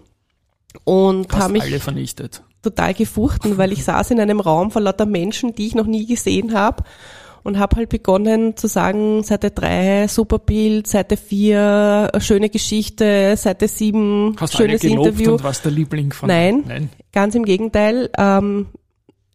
und 0.84 1.30
habe 1.34 1.52
mich 1.52 1.62
alle 1.62 1.80
vernichtet. 1.80 2.42
total 2.62 2.94
gefurchten, 2.94 3.58
weil 3.58 3.72
ich 3.72 3.84
saß 3.84 4.12
in 4.12 4.20
einem 4.20 4.40
Raum 4.40 4.70
von 4.70 4.82
lauter 4.82 5.06
Menschen, 5.06 5.54
die 5.54 5.66
ich 5.66 5.74
noch 5.74 5.86
nie 5.86 6.06
gesehen 6.06 6.54
habe 6.54 6.84
und 7.42 7.58
habe 7.58 7.76
halt 7.76 7.88
begonnen 7.88 8.56
zu 8.56 8.66
sagen, 8.66 9.22
Seite 9.22 9.50
3, 9.50 10.06
super 10.08 10.38
Bild, 10.38 10.86
Seite 10.86 11.16
4, 11.16 12.12
schöne 12.18 12.48
Geschichte, 12.48 13.36
Seite 13.36 13.68
7, 13.68 14.36
Hast 14.38 14.56
alle 14.56 14.68
schönes 14.68 14.82
gelobt 14.82 15.06
Interview. 15.08 15.32
und 15.32 15.44
warst 15.44 15.64
der 15.64 15.72
Liebling 15.72 16.12
von 16.12 16.28
Nein. 16.28 16.64
Nein. 16.66 16.90
Ganz 17.12 17.34
im 17.34 17.44
Gegenteil, 17.44 18.10
ähm, 18.16 18.66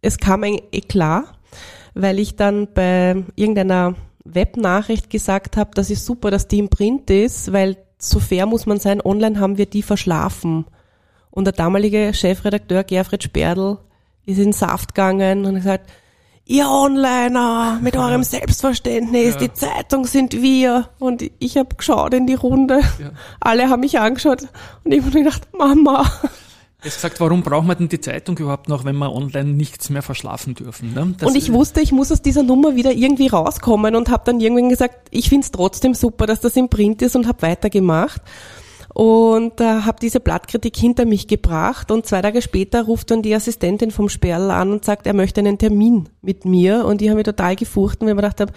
es 0.02 0.18
kam 0.18 0.44
ein 0.44 0.60
Eklat, 0.72 1.26
weil 1.94 2.20
ich 2.20 2.36
dann 2.36 2.68
bei 2.74 3.24
irgendeiner 3.36 3.96
Webnachricht 4.24 5.10
gesagt 5.10 5.58
habe, 5.58 5.72
das 5.74 5.90
ist 5.90 6.06
super, 6.06 6.32
dass 6.32 6.48
die 6.48 6.60
im 6.60 6.70
Print 6.70 7.10
ist, 7.10 7.52
weil 7.52 7.78
so 7.98 8.20
fair 8.20 8.46
muss 8.46 8.66
man 8.66 8.80
sein, 8.80 9.02
online 9.02 9.40
haben 9.40 9.58
wir 9.58 9.66
die 9.66 9.82
verschlafen. 9.82 10.66
Und 11.32 11.46
der 11.46 11.54
damalige 11.54 12.14
Chefredakteur 12.14 12.84
Gerfried 12.84 13.24
Sperdl 13.24 13.78
ist 14.26 14.40
in 14.40 14.54
Saft 14.54 14.94
gegangen 14.94 15.46
und 15.46 15.56
hat 15.56 15.64
gesagt, 15.64 15.90
ihr 16.48 16.70
Onliner 16.70 17.80
mit 17.82 17.96
eurem 17.98 18.24
Selbstverständnis, 18.24 19.34
Ja. 19.36 19.40
die 19.40 19.54
Zeitung 19.54 20.06
sind 20.06 20.34
wir. 20.42 20.90
Und 21.00 21.24
ich 21.40 21.58
habe 21.58 21.76
geschaut 21.76 22.14
in 22.14 22.26
die 22.28 22.34
Runde, 22.36 22.80
Ja. 23.00 23.12
alle 23.40 23.70
haben 23.70 23.82
mich 23.82 24.00
angeschaut 24.00 24.44
und 24.84 24.92
ich 24.94 25.02
habe 25.04 25.12
gedacht, 25.12 25.48
Mama, 25.58 26.02
Er 26.80 26.86
hat 26.92 26.94
gesagt, 26.94 27.20
warum 27.20 27.42
braucht 27.42 27.66
man 27.66 27.76
denn 27.78 27.90
die 27.90 28.00
Zeitung 28.00 28.38
überhaupt 28.38 28.70
noch, 28.70 28.86
wenn 28.86 28.96
wir 28.98 29.12
online 29.12 29.50
nichts 29.52 29.90
mehr 29.90 30.04
verschlafen 30.04 30.54
dürfen? 30.54 30.94
Ne? 30.94 31.16
Und 31.26 31.36
ich 31.36 31.52
wusste, 31.52 31.82
ich 31.82 31.92
muss 31.92 32.12
aus 32.12 32.22
dieser 32.22 32.44
Nummer 32.44 32.76
wieder 32.76 32.92
irgendwie 32.92 33.28
rauskommen 33.28 33.96
und 33.96 34.10
habe 34.10 34.24
dann 34.26 34.40
irgendwann 34.40 34.70
gesagt, 34.70 35.08
ich 35.10 35.28
find's 35.28 35.50
trotzdem 35.52 35.96
super, 35.96 36.28
dass 36.28 36.40
das 36.40 36.56
im 36.56 36.70
Print 36.70 37.02
ist 37.02 37.16
und 37.16 37.28
habe 37.28 37.42
weitergemacht. 37.42 38.22
Und 38.98 39.62
äh, 39.62 39.82
habe 39.82 40.00
diese 40.02 40.20
Blattkritik 40.20 40.76
hinter 40.76 41.06
mich 41.06 41.28
gebracht 41.28 41.92
und 41.92 42.08
zwei 42.08 42.20
Tage 42.24 42.42
später 42.42 42.82
ruft 42.82 43.12
dann 43.12 43.22
die 43.22 43.36
Assistentin 43.36 43.92
vom 43.92 44.10
Sperl 44.10 44.50
an 44.50 44.72
und 44.72 44.86
sagt, 44.86 45.06
er 45.06 45.14
möchte 45.14 45.40
einen 45.40 45.60
Termin 45.60 46.10
mit 46.24 46.46
mir 46.46 46.84
und 46.84 47.04
ich 47.04 47.10
habe 47.10 47.18
mich 47.18 47.26
total 47.26 47.56
gefurchten, 47.56 48.08
weil 48.08 48.14
ich 48.14 48.16
mir 48.16 48.24
gedacht 48.24 48.42
habe, 48.42 48.54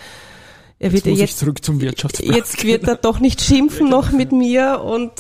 er 0.79 0.93
wird 0.93 1.05
Jetzt 1.05 1.11
muss 1.11 1.21
jetzt, 1.21 1.31
ich 1.33 1.37
zurück 1.37 1.63
zum 1.63 1.83
Wirtschaftsplan. 1.83 2.35
jetzt 2.35 2.65
wird 2.65 2.89
er 2.89 2.97
doch 2.97 3.21
nicht 3.21 3.43
schimpfen 3.43 3.87
noch 3.91 4.13
mit 4.13 4.33
mir 4.33 4.81
und 4.83 5.13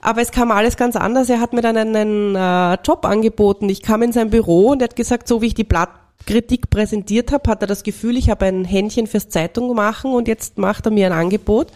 aber 0.00 0.22
es 0.22 0.32
kam 0.32 0.50
alles 0.50 0.78
ganz 0.78 0.96
anders. 0.96 1.28
Er 1.28 1.40
hat 1.40 1.52
mir 1.52 1.60
dann 1.60 1.76
einen 1.76 2.34
äh, 2.34 2.78
Job 2.82 3.04
angeboten. 3.04 3.68
Ich 3.68 3.82
kam 3.82 4.00
in 4.00 4.12
sein 4.12 4.30
Büro 4.30 4.70
und 4.70 4.80
er 4.80 4.88
hat 4.88 4.96
gesagt, 4.96 5.28
so 5.28 5.42
wie 5.42 5.48
ich 5.48 5.54
die 5.54 5.64
Blattkritik 5.64 6.70
präsentiert 6.70 7.32
habe, 7.32 7.50
hat 7.50 7.60
er 7.62 7.66
das 7.66 7.82
Gefühl, 7.82 8.16
ich 8.16 8.30
habe 8.30 8.46
ein 8.46 8.64
Händchen 8.64 9.06
fürs 9.06 9.28
Zeitung 9.28 9.74
machen 9.74 10.14
und 10.14 10.26
jetzt 10.26 10.56
macht 10.56 10.86
er 10.86 10.90
mir 10.90 11.04
ein 11.04 11.12
Angebot 11.12 11.70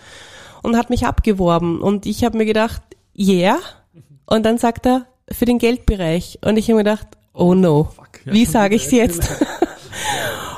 und 0.62 0.76
hat 0.76 0.90
mich 0.90 1.06
abgeworben. 1.06 1.80
Und 1.80 2.06
ich 2.06 2.24
habe 2.24 2.38
mir 2.38 2.46
gedacht, 2.46 2.82
yeah. 3.16 3.58
Und 4.26 4.44
dann 4.44 4.58
sagt 4.58 4.86
er, 4.86 5.06
für 5.30 5.44
den 5.44 5.58
Geldbereich. 5.58 6.38
Und 6.44 6.56
ich 6.56 6.68
habe 6.68 6.76
mir 6.76 6.84
gedacht, 6.84 7.08
oh 7.34 7.54
no, 7.54 7.84
fuck. 7.84 8.24
Ja, 8.24 8.32
wie 8.32 8.44
sage 8.44 8.74
ich 8.74 8.86
es 8.86 8.90
jetzt? 8.90 9.28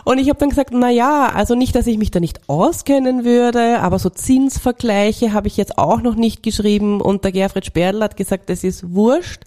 Und 0.05 0.19
ich 0.19 0.29
habe 0.29 0.39
dann 0.39 0.49
gesagt, 0.49 0.71
na 0.73 0.91
ja, 0.91 1.29
also 1.29 1.55
nicht, 1.55 1.75
dass 1.75 1.87
ich 1.87 1.99
mich 1.99 2.11
da 2.11 2.21
nicht 2.21 2.49
auskennen 2.49 3.25
würde, 3.25 3.81
aber 3.81 3.99
so 3.99 4.09
Zinsvergleiche 4.09 5.33
habe 5.33 5.47
ich 5.47 5.57
jetzt 5.57 5.79
auch 5.79 6.01
noch 6.01 6.15
nicht 6.15 6.43
geschrieben. 6.43 7.01
Und 7.01 7.25
der 7.25 7.33
Gerfried 7.33 7.67
Sperl 7.67 8.03
hat 8.03 8.17
gesagt, 8.17 8.49
das 8.49 8.65
ist 8.65 8.93
wurscht. 8.93 9.45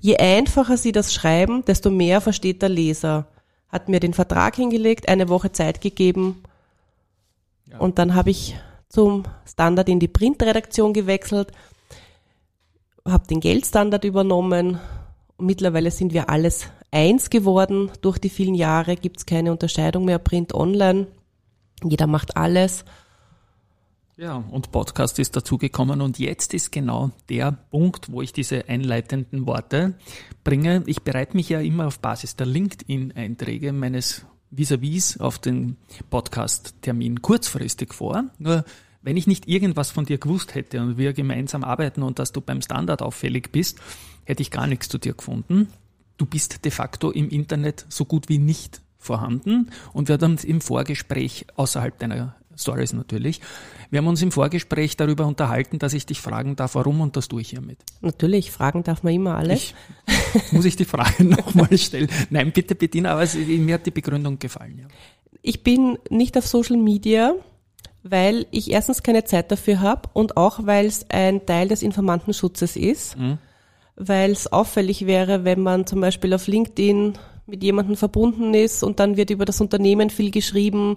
Je 0.00 0.16
einfacher 0.16 0.76
Sie 0.76 0.92
das 0.92 1.14
schreiben, 1.14 1.64
desto 1.64 1.90
mehr 1.90 2.20
versteht 2.20 2.62
der 2.62 2.68
Leser. 2.68 3.26
Hat 3.68 3.88
mir 3.88 4.00
den 4.00 4.12
Vertrag 4.12 4.56
hingelegt, 4.56 5.08
eine 5.08 5.28
Woche 5.28 5.52
Zeit 5.52 5.80
gegeben. 5.80 6.42
Und 7.78 7.98
dann 7.98 8.14
habe 8.14 8.30
ich 8.30 8.56
zum 8.92 9.24
Standard 9.46 9.88
in 9.88 10.00
die 10.00 10.08
Printredaktion 10.08 10.92
gewechselt, 10.92 11.50
habe 13.08 13.26
den 13.26 13.40
Geldstandard 13.40 14.04
übernommen. 14.04 14.78
Mittlerweile 15.38 15.90
sind 15.90 16.12
wir 16.12 16.28
alles 16.28 16.68
eins 16.90 17.30
geworden. 17.30 17.90
Durch 18.02 18.18
die 18.18 18.28
vielen 18.28 18.54
Jahre 18.54 18.96
gibt 18.96 19.16
es 19.16 19.26
keine 19.26 19.50
Unterscheidung 19.50 20.04
mehr, 20.04 20.18
Print, 20.18 20.54
Online. 20.54 21.06
Jeder 21.82 22.06
macht 22.06 22.36
alles. 22.36 22.84
Ja, 24.18 24.44
und 24.50 24.70
Podcast 24.72 25.18
ist 25.18 25.34
dazugekommen 25.34 26.02
und 26.02 26.18
jetzt 26.18 26.52
ist 26.52 26.70
genau 26.70 27.10
der 27.30 27.52
Punkt, 27.70 28.12
wo 28.12 28.20
ich 28.20 28.34
diese 28.34 28.68
einleitenden 28.68 29.46
Worte 29.46 29.94
bringe. 30.44 30.82
Ich 30.84 31.02
bereite 31.02 31.34
mich 31.34 31.48
ja 31.48 31.60
immer 31.60 31.86
auf 31.86 31.98
Basis 31.98 32.36
der 32.36 32.46
LinkedIn-Einträge 32.46 33.72
meines 33.72 34.26
Vis-a-vis 34.52 35.18
auf 35.18 35.38
den 35.38 35.76
Podcast-Termin 36.10 37.22
kurzfristig 37.22 37.94
vor. 37.94 38.24
Nur 38.38 38.64
wenn 39.02 39.16
ich 39.16 39.26
nicht 39.26 39.48
irgendwas 39.48 39.90
von 39.90 40.04
dir 40.04 40.18
gewusst 40.18 40.54
hätte 40.54 40.80
und 40.80 40.98
wir 40.98 41.12
gemeinsam 41.12 41.64
arbeiten 41.64 42.02
und 42.02 42.18
dass 42.18 42.32
du 42.32 42.40
beim 42.40 42.62
Standard 42.62 43.02
auffällig 43.02 43.50
bist, 43.50 43.78
hätte 44.24 44.42
ich 44.42 44.50
gar 44.50 44.66
nichts 44.66 44.88
zu 44.88 44.98
dir 44.98 45.14
gefunden. 45.14 45.68
Du 46.18 46.26
bist 46.26 46.64
de 46.64 46.70
facto 46.70 47.10
im 47.10 47.28
Internet 47.30 47.86
so 47.88 48.04
gut 48.04 48.28
wie 48.28 48.38
nicht 48.38 48.82
vorhanden 48.98 49.70
und 49.92 50.08
wir 50.08 50.14
haben 50.14 50.32
uns 50.32 50.44
im 50.44 50.60
Vorgespräch 50.60 51.46
außerhalb 51.56 51.98
deiner 51.98 52.36
Stories 52.56 52.92
natürlich. 52.92 53.40
Wir 53.90 53.98
haben 53.98 54.06
uns 54.06 54.22
im 54.22 54.32
Vorgespräch 54.32 54.96
darüber 54.96 55.26
unterhalten, 55.26 55.78
dass 55.78 55.92
ich 55.94 56.06
dich 56.06 56.20
fragen 56.20 56.56
darf, 56.56 56.74
warum 56.74 57.00
und 57.00 57.16
das 57.16 57.28
tue 57.28 57.40
ich 57.42 57.50
hiermit. 57.50 57.78
Natürlich, 58.00 58.50
fragen 58.50 58.82
darf 58.82 59.02
man 59.02 59.12
immer 59.14 59.36
alles. 59.36 59.74
Ich, 60.06 60.52
muss 60.52 60.64
ich 60.64 60.76
die 60.76 60.84
Frage 60.84 61.24
nochmal 61.24 61.76
stellen? 61.78 62.08
Nein, 62.30 62.52
bitte 62.52 62.74
bediene, 62.74 63.10
aber 63.10 63.22
es, 63.22 63.34
mir 63.34 63.74
hat 63.74 63.86
die 63.86 63.90
Begründung 63.90 64.38
gefallen. 64.38 64.78
Ja. 64.78 64.86
Ich 65.42 65.62
bin 65.62 65.98
nicht 66.10 66.36
auf 66.38 66.46
Social 66.46 66.76
Media, 66.76 67.34
weil 68.02 68.46
ich 68.50 68.70
erstens 68.70 69.02
keine 69.02 69.24
Zeit 69.24 69.50
dafür 69.52 69.80
habe 69.80 70.08
und 70.12 70.36
auch 70.36 70.66
weil 70.66 70.86
es 70.86 71.08
ein 71.10 71.46
Teil 71.46 71.68
des 71.68 71.82
Informantenschutzes 71.82 72.76
ist, 72.76 73.16
Mhm. 73.16 73.38
weil 73.96 74.30
es 74.32 74.50
auffällig 74.52 75.06
wäre, 75.06 75.44
wenn 75.44 75.60
man 75.60 75.86
zum 75.86 76.00
Beispiel 76.00 76.32
auf 76.34 76.46
LinkedIn 76.46 77.14
mit 77.52 77.62
jemandem 77.62 77.96
verbunden 77.96 78.54
ist 78.54 78.82
und 78.82 78.98
dann 78.98 79.18
wird 79.18 79.28
über 79.28 79.44
das 79.44 79.60
Unternehmen 79.60 80.08
viel 80.08 80.30
geschrieben. 80.30 80.96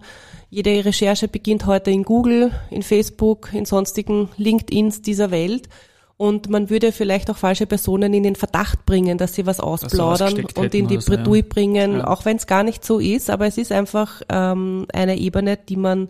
Jede 0.49 0.85
Recherche 0.85 1.27
beginnt 1.27 1.65
heute 1.65 1.91
in 1.91 2.03
Google, 2.03 2.51
in 2.71 2.81
Facebook, 2.81 3.49
in 3.51 3.65
sonstigen 3.65 4.29
LinkedIns 4.37 5.01
dieser 5.01 5.31
Welt. 5.31 5.67
Und 6.15 6.49
man 6.49 6.69
würde 6.69 6.93
vielleicht 6.93 7.29
auch 7.29 7.35
falsche 7.35 7.65
Personen 7.65 8.13
in 8.13 8.23
den 8.23 8.37
Verdacht 8.37 8.85
bringen, 8.85 9.17
dass 9.17 9.33
sie 9.35 9.45
was 9.45 9.59
ausplaudern 9.59 10.29
ausgesteckt 10.29 10.57
und 10.57 10.73
in 10.73 10.87
die 10.87 11.01
so, 11.01 11.11
ja. 11.11 11.17
Bredouille 11.17 11.43
bringen, 11.43 11.97
Ja. 11.97 12.07
auch 12.07 12.23
wenn 12.23 12.37
es 12.37 12.47
gar 12.47 12.63
nicht 12.63 12.85
so 12.85 12.99
ist. 12.99 13.29
Aber 13.29 13.47
es 13.47 13.57
ist 13.57 13.73
einfach 13.73 14.21
ähm, 14.29 14.85
eine 14.93 15.17
Ebene, 15.17 15.57
die 15.57 15.75
man 15.75 16.07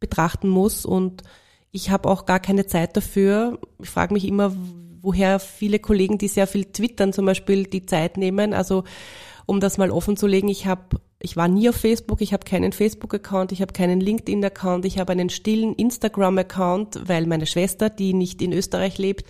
betrachten 0.00 0.48
muss. 0.48 0.84
Und 0.84 1.22
ich 1.70 1.90
habe 1.90 2.08
auch 2.08 2.26
gar 2.26 2.40
keine 2.40 2.66
Zeit 2.66 2.96
dafür. 2.96 3.60
Ich 3.80 3.90
frage 3.90 4.12
mich 4.12 4.26
immer, 4.26 4.52
woher 5.02 5.38
viele 5.38 5.78
Kollegen, 5.78 6.18
die 6.18 6.26
sehr 6.26 6.48
viel 6.48 6.64
twittern, 6.64 7.12
zum 7.12 7.26
Beispiel 7.26 7.62
die 7.62 7.86
Zeit 7.86 8.16
nehmen. 8.16 8.54
Also 8.54 8.82
um 9.46 9.60
das 9.60 9.78
mal 9.78 9.90
offen 9.90 10.16
zu 10.16 10.26
legen, 10.26 10.48
ich 10.48 10.66
habe 10.66 11.00
ich 11.24 11.36
war 11.36 11.48
nie 11.48 11.70
auf 11.70 11.76
Facebook, 11.76 12.20
ich 12.20 12.34
habe 12.34 12.44
keinen 12.44 12.72
Facebook-Account, 12.72 13.50
ich 13.52 13.62
habe 13.62 13.72
keinen 13.72 13.98
LinkedIn-Account, 13.98 14.84
ich 14.84 14.98
habe 14.98 15.12
einen 15.12 15.30
stillen 15.30 15.74
Instagram-Account, 15.74 17.08
weil 17.08 17.26
meine 17.26 17.46
Schwester, 17.46 17.88
die 17.88 18.12
nicht 18.12 18.42
in 18.42 18.52
Österreich 18.52 18.98
lebt, 18.98 19.24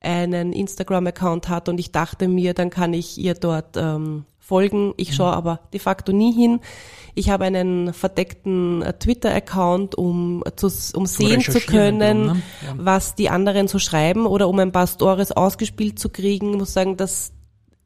einen 0.00 0.52
Instagram-Account 0.52 1.48
hat 1.48 1.68
und 1.68 1.80
ich 1.80 1.90
dachte 1.90 2.28
mir, 2.28 2.54
dann 2.54 2.70
kann 2.70 2.94
ich 2.94 3.18
ihr 3.18 3.34
dort 3.34 3.76
ähm, 3.76 4.24
folgen. 4.38 4.94
Ich 4.96 5.14
schaue 5.14 5.32
aber 5.32 5.60
de 5.72 5.80
facto 5.80 6.12
nie 6.12 6.32
hin. 6.32 6.60
Ich 7.14 7.30
habe 7.30 7.44
einen 7.44 7.92
verdeckten 7.92 8.82
äh, 8.82 8.92
Twitter-Account, 8.92 9.94
um, 9.96 10.42
zu, 10.56 10.68
um 10.94 11.06
sehen 11.06 11.40
zu 11.40 11.60
können, 11.60 11.98
dann, 12.00 12.22
ne? 12.22 12.42
Ja. 12.66 12.74
was 12.76 13.14
die 13.14 13.28
anderen 13.28 13.68
so 13.68 13.78
schreiben 13.78 14.26
oder 14.26 14.48
um 14.48 14.58
ein 14.58 14.72
paar 14.72 14.86
Stories 14.86 15.32
ausgespielt 15.32 15.98
zu 15.98 16.08
kriegen. 16.08 16.52
Ich 16.52 16.58
muss 16.58 16.72
sagen, 16.72 16.96
dass 16.96 17.32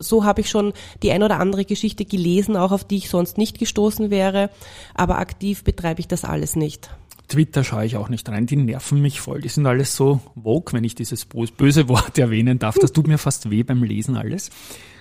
so 0.05 0.25
habe 0.25 0.41
ich 0.43 0.51
schon 0.51 0.73
die 1.03 1.11
ein 1.11 1.23
oder 1.23 1.41
andere 1.41 1.65
Geschichte 1.65 2.05
gelesen, 2.05 2.57
auch 2.57 2.73
auf 2.73 2.85
die 2.85 2.97
ich 2.97 3.09
sonst 3.09 3.39
nicht 3.39 3.59
gestoßen 3.59 4.11
wäre. 4.11 4.51
Aber 4.95 5.19
aktiv 5.19 5.65
betreibe 5.65 6.01
ich 6.01 6.09
das 6.09 6.25
alles 6.25 6.57
nicht. 6.57 6.91
Twitter 7.29 7.65
schaue 7.65 7.87
ich 7.87 7.97
auch 7.97 8.09
nicht 8.11 8.29
rein, 8.29 8.47
die 8.47 8.57
nerven 8.57 9.01
mich 9.01 9.21
voll. 9.21 9.41
Die 9.41 9.49
sind 9.49 9.67
alles 9.67 9.97
so 9.97 10.21
woke, 10.35 10.73
wenn 10.75 10.85
ich 10.85 10.95
dieses 10.95 11.25
bös- 11.25 11.51
böse 11.51 11.89
Wort 11.89 12.19
erwähnen 12.19 12.59
darf. 12.59 12.77
Das 12.79 12.93
tut 12.93 13.07
mir 13.07 13.19
fast 13.19 13.51
weh 13.51 13.63
beim 13.63 13.83
Lesen 13.83 14.17
alles. 14.17 14.51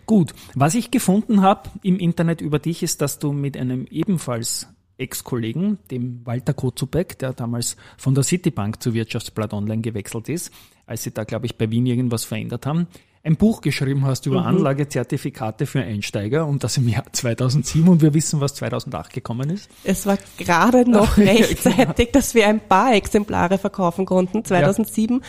Gut, 0.05 0.33
was 0.53 0.75
ich 0.75 0.91
gefunden 0.91 1.41
habe 1.41 1.69
im 1.81 1.97
Internet 1.97 2.41
über 2.41 2.59
dich 2.59 2.83
ist, 2.83 3.01
dass 3.01 3.19
du 3.19 3.31
mit 3.31 3.55
einem 3.57 3.85
ebenfalls 3.89 4.67
Ex-Kollegen, 4.97 5.79
dem 5.91 6.25
Walter 6.25 6.53
Kozubek, 6.53 7.17
der 7.19 7.33
damals 7.33 7.77
von 7.97 8.13
der 8.13 8.23
Citibank 8.23 8.81
zu 8.81 8.93
Wirtschaftsblatt 8.93 9.53
Online 9.53 9.81
gewechselt 9.81 10.29
ist, 10.29 10.51
als 10.85 11.03
sie 11.03 11.11
da, 11.11 11.23
glaube 11.23 11.45
ich, 11.45 11.57
bei 11.57 11.69
Wien 11.71 11.85
irgendwas 11.85 12.25
verändert 12.25 12.65
haben, 12.65 12.87
ein 13.25 13.37
Buch 13.37 13.61
geschrieben 13.61 14.05
hast 14.05 14.25
über 14.25 14.45
Anlagezertifikate 14.45 15.65
für 15.65 15.81
Einsteiger 15.81 16.45
und 16.45 16.61
das 16.65 16.75
im 16.75 16.89
Jahr 16.89 17.05
2007 17.09 17.87
und 17.87 18.01
wir 18.01 18.13
wissen, 18.13 18.41
was 18.41 18.53
2008 18.55 19.13
gekommen 19.13 19.49
ist. 19.49 19.69
Es 19.85 20.05
war 20.05 20.17
gerade 20.37 20.89
noch 20.89 21.17
Ja, 21.23 21.31
rechtzeitig, 21.31 22.11
dass 22.11 22.35
wir 22.35 22.47
ein 22.47 22.59
paar 22.59 22.93
Exemplare 22.93 23.57
verkaufen 23.57 24.05
konnten. 24.05 24.43
2007 24.43 25.21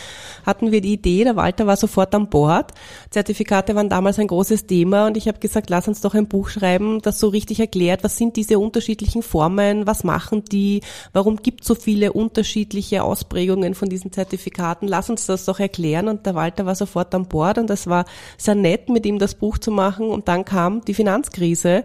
hatten 0.45 0.73
wir 0.73 0.81
die 0.81 0.91
Idee, 0.93 1.23
der 1.23 1.37
Walter 1.37 1.67
war 1.67 1.77
sofort 1.77 2.13
an 2.15 2.29
Bord. 2.29 2.73
Zertifikate 3.11 3.75
waren 3.75 3.87
damals 3.87 4.19
ein 4.19 4.27
großes 4.27 4.67
Thema 4.67 5.07
und 5.07 5.15
ich 5.15 5.29
habe 5.29 5.39
gesagt, 5.39 5.69
lass 5.69 5.87
uns 5.87 6.01
doch 6.01 6.15
ein 6.15 6.27
Buch 6.27 6.49
schreiben, 6.49 7.01
das 7.01 7.21
so 7.21 7.29
richtig 7.29 7.61
erklärt, 7.61 8.03
was 8.03 8.17
sind 8.17 8.35
diese 8.35 8.59
unterschiedlichen 8.59 9.21
Formen, 9.21 9.87
was 9.87 10.03
machen 10.03 10.43
die, 10.51 10.81
warum 11.13 11.37
gibt 11.37 11.61
es 11.61 11.67
so 11.67 11.75
viele 11.75 12.11
unterschiedliche 12.11 13.03
Ausprägungen 13.03 13.73
von 13.73 13.87
diesen 13.87 14.11
Zertifikaten, 14.11 14.89
lass 14.89 15.09
uns 15.09 15.27
das 15.27 15.45
doch 15.45 15.61
erklären 15.61 16.09
und 16.09 16.25
der 16.25 16.35
Walter 16.35 16.65
war 16.65 16.75
sofort 16.75 17.15
an 17.15 17.27
Bord 17.27 17.57
und 17.57 17.69
das 17.69 17.84
war 17.87 18.05
sehr 18.37 18.55
nett, 18.55 18.89
mit 18.89 19.05
ihm 19.05 19.19
das 19.19 19.35
Buch 19.35 19.57
zu 19.57 19.71
machen 19.71 20.09
und 20.09 20.27
dann 20.27 20.45
kam 20.45 20.81
die 20.85 20.93
Finanzkrise 20.93 21.83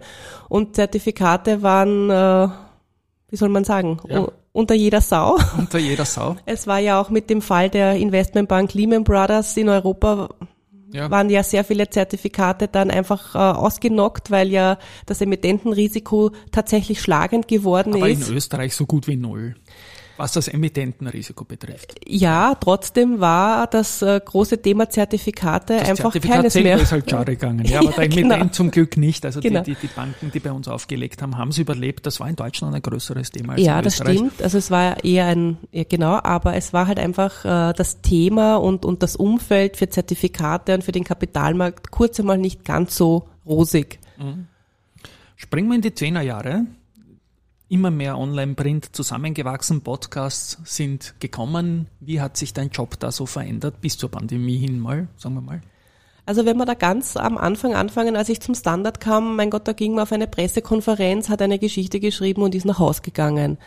und 0.49 0.75
Zertifikate 0.75 1.61
waren, 1.61 2.09
äh, 2.09 2.47
wie 3.29 3.35
soll 3.37 3.49
man 3.49 3.63
sagen, 3.63 3.99
Ja. 4.07 4.27
unter 4.53 4.75
jeder 4.75 5.01
Sau. 5.01 5.37
Unter 5.57 5.79
jeder 5.79 6.05
Sau. 6.05 6.35
Es 6.45 6.67
war 6.67 6.79
ja 6.79 6.99
auch 6.99 7.09
mit 7.09 7.29
dem 7.29 7.41
Fall 7.41 7.69
der 7.69 7.95
Investmentbank 7.95 8.73
Lehman 8.73 9.03
Brothers 9.03 9.55
in 9.57 9.69
Europa 9.69 10.29
Ja. 10.93 11.09
waren 11.09 11.29
ja 11.29 11.41
sehr 11.41 11.63
viele 11.63 11.89
Zertifikate 11.89 12.67
dann 12.67 12.91
einfach 12.91 13.33
äh, 13.33 13.37
ausgenockt, 13.37 14.29
weil 14.29 14.49
ja 14.49 14.77
das 15.05 15.21
Emittentenrisiko 15.21 16.31
tatsächlich 16.51 17.01
schlagend 17.01 17.47
geworden 17.47 17.93
Aber 17.95 18.09
ist. 18.09 18.27
in 18.29 18.35
Österreich 18.35 18.75
so 18.75 18.85
gut 18.85 19.07
wie 19.07 19.15
null, 19.15 19.55
was 20.21 20.33
das 20.33 20.47
Emittentenrisiko 20.47 21.45
betrifft. 21.45 21.95
Ja, 22.07 22.53
trotzdem 22.55 23.19
war 23.19 23.65
das 23.65 24.03
äh, 24.03 24.21
große 24.23 24.61
Thema 24.61 24.87
Zertifikate 24.87 25.77
Das 25.77 25.89
einfach 25.89 26.11
Zertifikat 26.11 26.37
keines 26.37 26.53
mehr. 26.55 26.77
ist 26.79 26.91
halt 26.91 27.09
schade 27.09 27.31
gegangen. 27.35 27.65
Ja, 27.65 27.79
aber 27.81 27.89
Ja, 27.89 27.95
der 27.95 28.03
Emittent 28.05 28.31
genau. 28.33 28.47
zum 28.51 28.69
Glück 28.71 28.97
nicht. 28.97 29.25
Also 29.25 29.39
Genau. 29.41 29.61
die, 29.63 29.73
die, 29.73 29.87
die 29.87 29.93
Banken, 29.93 30.29
die 30.31 30.39
bei 30.39 30.51
uns 30.51 30.67
aufgelegt 30.67 31.23
haben, 31.23 31.37
haben 31.37 31.49
es 31.49 31.57
überlebt. 31.57 32.05
Das 32.05 32.19
war 32.19 32.29
in 32.29 32.35
Deutschland 32.35 32.75
ein 32.75 32.81
größeres 32.83 33.31
Thema 33.31 33.53
als 33.53 33.61
Ja, 33.63 33.79
in 33.79 33.83
das 33.83 33.93
Österreich. 33.95 34.17
stimmt. 34.17 34.41
Also 34.43 34.57
es 34.59 34.69
war 34.69 35.03
eher 35.03 35.25
ein, 35.25 35.57
ja 35.71 35.83
genau, 35.89 36.19
aber 36.21 36.55
es 36.55 36.71
war 36.71 36.85
halt 36.85 36.99
einfach 36.99 37.43
äh, 37.43 37.73
das 37.73 38.01
Thema 38.01 38.57
und, 38.57 38.85
und 38.85 39.01
das 39.01 39.15
Umfeld 39.15 39.75
für 39.77 39.89
Zertifikate 39.89 40.75
und 40.75 40.83
für 40.83 40.91
den 40.91 41.03
Kapitalmarkt 41.03 41.89
kurz 41.89 42.19
einmal 42.19 42.37
nicht 42.37 42.63
ganz 42.63 42.95
so 42.95 43.27
rosig. 43.45 43.99
Springen 45.35 45.67
wir 45.69 45.75
in 45.77 45.81
die 45.81 45.93
Zehnerjahre. 45.95 46.65
Immer 47.71 47.89
mehr 47.89 48.17
Online-Print 48.17 48.93
zusammengewachsen, 48.93 49.81
Podcasts 49.81 50.57
sind 50.65 51.15
gekommen. 51.21 51.87
Wie 52.01 52.19
hat 52.19 52.35
sich 52.35 52.53
dein 52.53 52.69
Job 52.69 52.99
da 52.99 53.13
so 53.13 53.25
verändert 53.25 53.79
bis 53.79 53.97
zur 53.97 54.11
Pandemie 54.11 54.57
hin 54.57 54.77
mal, 54.77 55.07
sagen 55.15 55.35
wir 55.35 55.41
mal? 55.41 55.61
Also 56.25 56.45
wenn 56.45 56.57
wir 56.57 56.65
da 56.65 56.73
ganz 56.73 57.15
am 57.15 57.37
Anfang 57.37 57.73
anfangen, 57.73 58.17
als 58.17 58.27
ich 58.27 58.41
zum 58.41 58.55
Standard 58.55 58.99
kam, 58.99 59.37
mein 59.37 59.49
Gott, 59.49 59.67
da 59.69 59.73
ging 59.73 59.93
man 59.93 60.03
auf 60.03 60.11
eine 60.11 60.27
Pressekonferenz, 60.27 61.29
hat 61.29 61.41
eine 61.41 61.59
Geschichte 61.59 62.01
geschrieben 62.01 62.41
und 62.41 62.53
ist 62.55 62.65
nach 62.65 62.79
Haus 62.79 63.01
gegangen. 63.01 63.57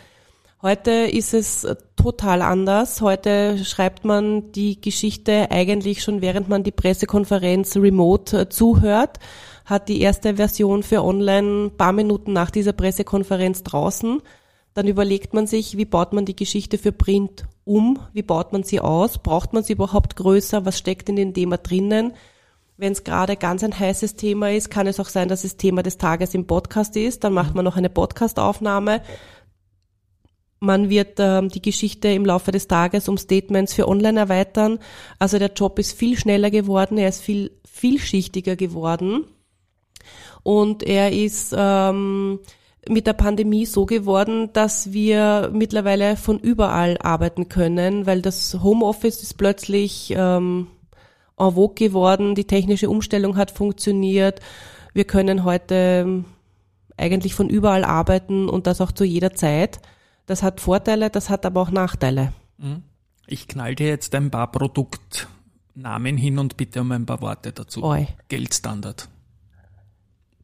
Heute 0.61 0.91
ist 0.91 1.33
es 1.33 1.67
total 1.95 2.41
anders. 2.41 3.01
Heute 3.01 3.63
schreibt 3.63 4.05
man 4.05 4.51
die 4.51 4.79
Geschichte 4.79 5.51
eigentlich 5.51 6.01
schon, 6.01 6.21
während 6.21 6.47
man 6.47 6.63
die 6.63 6.71
Pressekonferenz 6.71 7.75
remote 7.75 8.41
äh, 8.41 8.49
zuhört, 8.49 9.19
hat 9.65 9.89
die 9.89 9.99
erste 9.99 10.35
Version 10.35 10.83
für 10.83 11.03
online 11.03 11.71
paar 11.71 11.91
Minuten 11.91 12.33
nach 12.33 12.51
dieser 12.51 12.73
Pressekonferenz 12.73 13.63
draußen. 13.63 14.21
Dann 14.75 14.87
überlegt 14.87 15.33
man 15.33 15.47
sich, 15.47 15.77
wie 15.77 15.85
baut 15.85 16.13
man 16.13 16.25
die 16.25 16.35
Geschichte 16.35 16.77
für 16.77 16.91
Print 16.91 17.45
um? 17.63 17.99
Wie 18.13 18.21
baut 18.21 18.53
man 18.53 18.63
sie 18.63 18.79
aus? 18.79 19.17
Braucht 19.17 19.53
man 19.53 19.63
sie 19.63 19.73
überhaupt 19.73 20.15
größer? 20.15 20.65
Was 20.65 20.77
steckt 20.77 21.09
in 21.09 21.15
dem 21.15 21.33
Thema 21.33 21.57
drinnen? 21.57 22.13
Wenn 22.77 22.91
es 22.91 23.03
gerade 23.03 23.37
ganz 23.37 23.63
ein 23.63 23.77
heißes 23.77 24.15
Thema 24.17 24.51
ist, 24.51 24.69
kann 24.69 24.85
es 24.85 24.99
auch 24.99 25.07
sein, 25.07 25.29
dass 25.29 25.45
es 25.45 25.57
Thema 25.57 25.81
des 25.81 25.97
Tages 25.97 26.35
im 26.35 26.45
Podcast 26.45 26.95
ist. 26.97 27.23
Dann 27.23 27.33
macht 27.33 27.55
man 27.55 27.65
noch 27.65 27.77
eine 27.77 27.89
Podcastaufnahme. 27.89 29.01
Man 30.59 30.89
wird 30.89 31.19
ähm, 31.19 31.49
die 31.49 31.61
Geschichte 31.61 32.09
im 32.09 32.25
Laufe 32.25 32.51
des 32.51 32.67
Tages 32.67 33.07
um 33.07 33.17
Statements 33.17 33.73
für 33.73 33.87
online 33.87 34.19
erweitern. 34.19 34.79
Also 35.19 35.39
der 35.39 35.53
Job 35.53 35.79
ist 35.79 35.97
viel 35.97 36.17
schneller 36.17 36.51
geworden, 36.51 36.97
er 36.97 37.09
ist 37.09 37.21
viel 37.21 37.51
vielschichtiger 37.63 38.55
geworden 38.55 39.25
und 40.45 40.83
er 40.83 41.11
ist 41.11 41.55
ähm, 41.57 42.37
mit 42.87 43.07
der 43.07 43.13
Pandemie 43.13 43.65
so 43.65 43.87
geworden, 43.87 44.51
dass 44.53 44.93
wir 44.93 45.49
mittlerweile 45.51 46.17
von 46.17 46.37
überall 46.37 46.99
arbeiten 46.99 47.49
können, 47.49 48.05
weil 48.05 48.21
das 48.21 48.61
Homeoffice 48.61 49.23
ist 49.23 49.39
plötzlich 49.39 50.13
ähm, 50.15 50.67
en 51.35 51.51
vogue 51.55 51.73
geworden, 51.73 52.35
die 52.35 52.45
technische 52.45 52.91
Umstellung 52.91 53.37
hat 53.37 53.49
funktioniert. 53.49 54.39
Wir 54.93 55.05
können 55.05 55.45
heute 55.45 56.03
ähm, 56.05 56.25
eigentlich 56.95 57.33
von 57.33 57.49
überall 57.49 57.83
arbeiten 57.83 58.47
und 58.47 58.67
das 58.67 58.81
auch 58.81 58.91
zu 58.91 59.03
jeder 59.03 59.33
Zeit. 59.33 59.79
Das 60.27 60.43
hat 60.43 60.61
Vorteile, 60.61 61.09
das 61.09 61.31
hat 61.31 61.43
aber 61.47 61.61
auch 61.61 61.71
Nachteile. 61.71 62.33
Mhm. 62.59 62.83
Ich 63.25 63.47
knall 63.47 63.73
dir 63.73 63.87
jetzt 63.87 64.13
ein 64.13 64.29
paar 64.29 64.51
Produktnamen 64.51 66.17
hin 66.17 66.37
und 66.37 66.55
bitte 66.55 66.81
um 66.81 66.91
ein 66.91 67.07
paar 67.07 67.21
Worte 67.21 67.51
dazu. 67.51 67.83
Oi. 67.83 68.07
Geldstandard. 68.27 69.09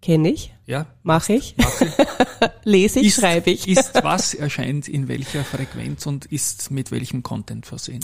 Kenne 0.02 0.32
ich. 0.32 0.54
Ja. 0.66 0.88
Mache 1.04 1.34
ich. 1.34 1.56
Mach 1.58 1.82
ich. 1.82 1.92
Lese 2.64 3.00
ich, 3.00 3.14
schreibe 3.14 3.52
ich. 3.52 3.68
ist 3.68 3.94
was 4.04 4.34
erscheint 4.34 4.88
in 4.88 5.08
welcher 5.08 5.44
Frequenz 5.44 6.06
und 6.08 6.26
ist 6.26 6.72
mit 6.72 6.92
welchem 6.92 7.22
Content 7.22 7.66
versehen? 7.66 8.04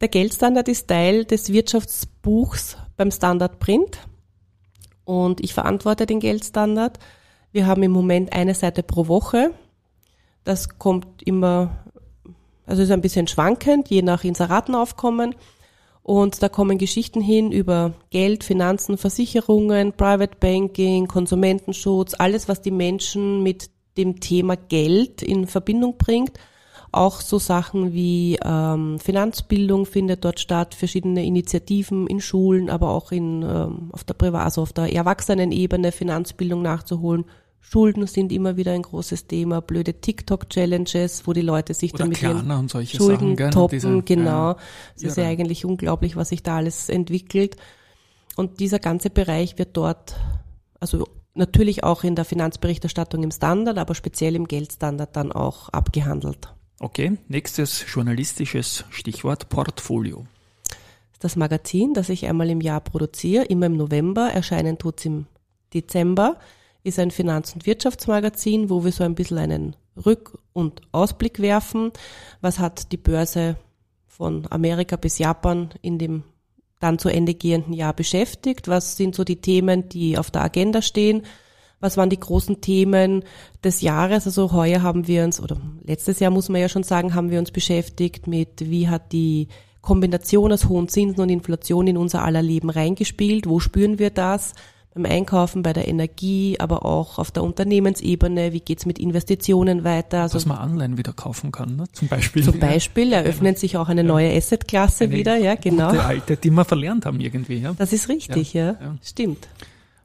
Der 0.00 0.08
Geldstandard 0.08 0.68
ist 0.68 0.88
Teil 0.88 1.24
des 1.24 1.52
Wirtschaftsbuchs 1.52 2.76
beim 2.96 3.10
Standard 3.10 3.60
Print 3.60 3.98
und 5.04 5.40
ich 5.40 5.54
verantworte 5.54 6.06
den 6.06 6.20
Geldstandard. 6.20 6.98
Wir 7.52 7.66
haben 7.66 7.82
im 7.82 7.92
Moment 7.92 8.32
eine 8.32 8.54
Seite 8.54 8.82
pro 8.82 9.06
Woche. 9.06 9.52
Das 10.44 10.78
kommt 10.78 11.22
immer, 11.22 11.84
also 12.66 12.82
ist 12.82 12.90
ein 12.90 13.00
bisschen 13.00 13.28
schwankend, 13.28 13.88
je 13.90 14.02
nach 14.02 14.24
Inseratenaufkommen. 14.24 15.34
Und 16.04 16.42
da 16.42 16.50
kommen 16.50 16.76
Geschichten 16.76 17.22
hin 17.22 17.50
über 17.50 17.94
Geld, 18.10 18.44
Finanzen, 18.44 18.98
Versicherungen, 18.98 19.94
Private 19.94 20.36
Banking, 20.38 21.08
Konsumentenschutz, 21.08 22.12
alles, 22.18 22.46
was 22.46 22.60
die 22.60 22.70
Menschen 22.70 23.42
mit 23.42 23.70
dem 23.96 24.20
Thema 24.20 24.54
Geld 24.54 25.22
in 25.22 25.46
Verbindung 25.46 25.96
bringt. 25.96 26.32
Auch 26.92 27.22
so 27.22 27.38
Sachen 27.38 27.94
wie 27.94 28.38
ähm, 28.44 28.98
Finanzbildung 28.98 29.86
findet 29.86 30.26
dort 30.26 30.40
statt, 30.40 30.74
verschiedene 30.74 31.24
Initiativen 31.24 32.06
in 32.06 32.20
Schulen, 32.20 32.68
aber 32.68 32.90
auch 32.90 33.10
in 33.10 33.40
ähm, 33.40 33.88
auf 33.92 34.04
der 34.04 34.14
Privat, 34.14 34.44
also 34.44 34.60
auf 34.60 34.74
der 34.74 34.92
Erwachsenenebene 34.92 35.90
Finanzbildung 35.90 36.60
nachzuholen. 36.60 37.24
Schulden 37.66 38.06
sind 38.06 38.30
immer 38.30 38.56
wieder 38.56 38.72
ein 38.72 38.82
großes 38.82 39.26
Thema, 39.26 39.60
blöde 39.62 39.94
TikTok-Challenges, 39.94 41.26
wo 41.26 41.32
die 41.32 41.40
Leute 41.40 41.72
sich 41.72 41.94
Oder 41.94 42.00
dann 42.00 42.08
mit 42.10 42.22
ihren 42.22 42.32
Klarna 42.32 42.58
und 42.58 42.70
solche 42.70 42.96
Schulden 42.98 43.36
Sachen, 43.36 43.50
toppen, 43.52 43.78
Diese- 43.80 44.02
genau. 44.02 44.50
ja. 44.50 44.56
Es 44.96 45.02
ist 45.02 45.16
ja 45.16 45.24
eigentlich 45.24 45.64
unglaublich, 45.64 46.14
was 46.14 46.28
sich 46.28 46.42
da 46.42 46.58
alles 46.58 46.88
entwickelt. 46.88 47.56
Und 48.36 48.60
dieser 48.60 48.78
ganze 48.78 49.08
Bereich 49.10 49.58
wird 49.58 49.76
dort, 49.76 50.14
also 50.78 51.08
natürlich 51.32 51.82
auch 51.84 52.04
in 52.04 52.14
der 52.14 52.26
Finanzberichterstattung 52.26 53.22
im 53.22 53.30
Standard, 53.30 53.78
aber 53.78 53.94
speziell 53.94 54.36
im 54.36 54.46
Geldstandard 54.46 55.16
dann 55.16 55.32
auch 55.32 55.70
abgehandelt. 55.70 56.52
Okay, 56.80 57.16
nächstes 57.28 57.84
journalistisches 57.92 58.84
Stichwort 58.90 59.48
Portfolio. 59.48 60.26
Das 61.18 61.34
Magazin, 61.36 61.94
das 61.94 62.10
ich 62.10 62.26
einmal 62.26 62.50
im 62.50 62.60
Jahr 62.60 62.82
produziere, 62.82 63.44
immer 63.44 63.66
im 63.66 63.76
November, 63.78 64.30
erscheinen 64.30 64.76
tut's 64.76 65.06
im 65.06 65.26
Dezember, 65.72 66.36
ist 66.84 66.98
ein 66.98 67.10
Finanz- 67.10 67.54
und 67.54 67.66
Wirtschaftsmagazin, 67.66 68.70
wo 68.70 68.84
wir 68.84 68.92
so 68.92 69.02
ein 69.02 69.14
bisschen 69.14 69.38
einen 69.38 69.76
Rück- 69.96 70.38
und 70.52 70.82
Ausblick 70.92 71.40
werfen. 71.40 71.90
Was 72.40 72.58
hat 72.58 72.92
die 72.92 72.96
Börse 72.98 73.56
von 74.06 74.46
Amerika 74.50 74.96
bis 74.96 75.18
Japan 75.18 75.70
in 75.82 75.98
dem 75.98 76.22
dann 76.80 76.98
zu 76.98 77.08
Ende 77.08 77.34
gehenden 77.34 77.72
Jahr 77.72 77.94
beschäftigt? 77.94 78.68
Was 78.68 78.96
sind 78.96 79.14
so 79.14 79.24
die 79.24 79.40
Themen, 79.40 79.88
die 79.88 80.18
auf 80.18 80.30
der 80.30 80.42
Agenda 80.42 80.82
stehen? 80.82 81.22
Was 81.80 81.96
waren 81.96 82.10
die 82.10 82.20
großen 82.20 82.60
Themen 82.60 83.24
des 83.62 83.80
Jahres? 83.80 84.26
Also 84.26 84.52
heuer 84.52 84.82
haben 84.82 85.08
wir 85.08 85.24
uns, 85.24 85.40
oder 85.40 85.56
letztes 85.82 86.20
Jahr 86.20 86.30
muss 86.30 86.48
man 86.50 86.60
ja 86.60 86.68
schon 86.68 86.82
sagen, 86.82 87.14
haben 87.14 87.30
wir 87.30 87.38
uns 87.38 87.50
beschäftigt 87.50 88.26
mit, 88.26 88.68
wie 88.70 88.88
hat 88.88 89.12
die 89.12 89.48
Kombination 89.80 90.52
aus 90.52 90.68
hohen 90.68 90.88
Zinsen 90.88 91.20
und 91.20 91.28
Inflation 91.28 91.86
in 91.86 91.96
unser 91.96 92.22
aller 92.22 92.42
Leben 92.42 92.70
reingespielt? 92.70 93.48
Wo 93.48 93.60
spüren 93.60 93.98
wir 93.98 94.10
das? 94.10 94.54
Beim 94.94 95.06
Einkaufen, 95.06 95.62
bei 95.62 95.72
der 95.72 95.88
Energie, 95.88 96.56
aber 96.60 96.84
auch 96.84 97.18
auf 97.18 97.32
der 97.32 97.42
Unternehmensebene. 97.42 98.52
Wie 98.52 98.60
geht's 98.60 98.86
mit 98.86 99.00
Investitionen 99.00 99.82
weiter? 99.82 100.22
Also 100.22 100.38
Dass 100.38 100.46
man 100.46 100.58
online 100.58 100.96
wieder 100.96 101.12
kaufen 101.12 101.50
kann, 101.50 101.74
ne? 101.74 101.86
zum 101.92 102.06
Beispiel. 102.06 102.44
zum 102.44 102.60
Beispiel 102.60 103.12
eröffnet 103.12 103.58
sich 103.58 103.76
auch 103.76 103.88
eine 103.88 104.04
neue 104.04 104.32
Assetklasse 104.36 105.10
wieder, 105.10 105.36
ja, 105.36 105.56
genau. 105.56 105.90
Gute 105.90 106.04
alte, 106.04 106.36
die 106.36 106.50
wir 106.50 106.64
verlernt 106.64 107.06
haben 107.06 107.18
irgendwie. 107.18 107.58
Ja? 107.58 107.74
Das 107.76 107.92
ist 107.92 108.08
richtig, 108.08 108.54
ja. 108.54 108.76
ja. 108.80 108.96
Stimmt. 109.02 109.48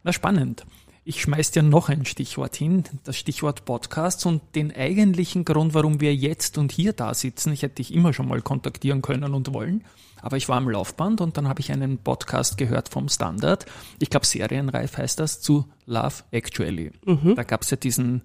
Na 0.04 0.12
spannend. 0.12 0.66
Ich 1.10 1.22
schmeiß 1.22 1.52
dir 1.52 1.64
noch 1.64 1.90
ein 1.90 2.06
Stichwort 2.06 2.56
hin, 2.56 2.84
das 3.04 3.18
Stichwort 3.18 3.66
Podcasts 3.66 4.26
und 4.26 4.42
den 4.54 4.76
eigentlichen 4.76 5.44
Grund, 5.46 5.74
warum 5.74 6.02
wir 6.02 6.14
jetzt 6.14 6.58
und 6.58 6.72
hier 6.72 6.94
da 6.94 7.14
sitzen. 7.14 7.52
Ich 7.52 7.64
hätte 7.64 7.76
dich 7.76 7.94
immer 7.94 8.14
schon 8.14 8.28
mal 8.28 8.42
kontaktieren 8.42 9.02
können 9.02 9.34
und 9.34 9.52
wollen, 9.54 9.84
aber 10.22 10.38
ich 10.38 10.50
war 10.50 10.58
am 10.58 10.70
Laufband 10.70 11.22
und 11.22 11.38
dann 11.38 11.48
habe 11.48 11.60
ich 11.60 11.72
einen 11.72 11.98
Podcast 11.98 12.58
gehört 12.58 12.90
vom 12.90 13.10
Standard. 13.10 13.66
Ich 14.00 14.10
glaube, 14.10 14.26
Serienreif 14.26 14.98
heißt 14.98 15.20
das, 15.20 15.42
zu 15.42 15.66
Love 15.86 16.24
Actually. 16.32 16.92
Mhm. 17.06 17.36
Da 17.36 17.44
gab 17.44 17.62
es 17.62 17.70
ja 17.70 17.78
diesen, 17.78 18.22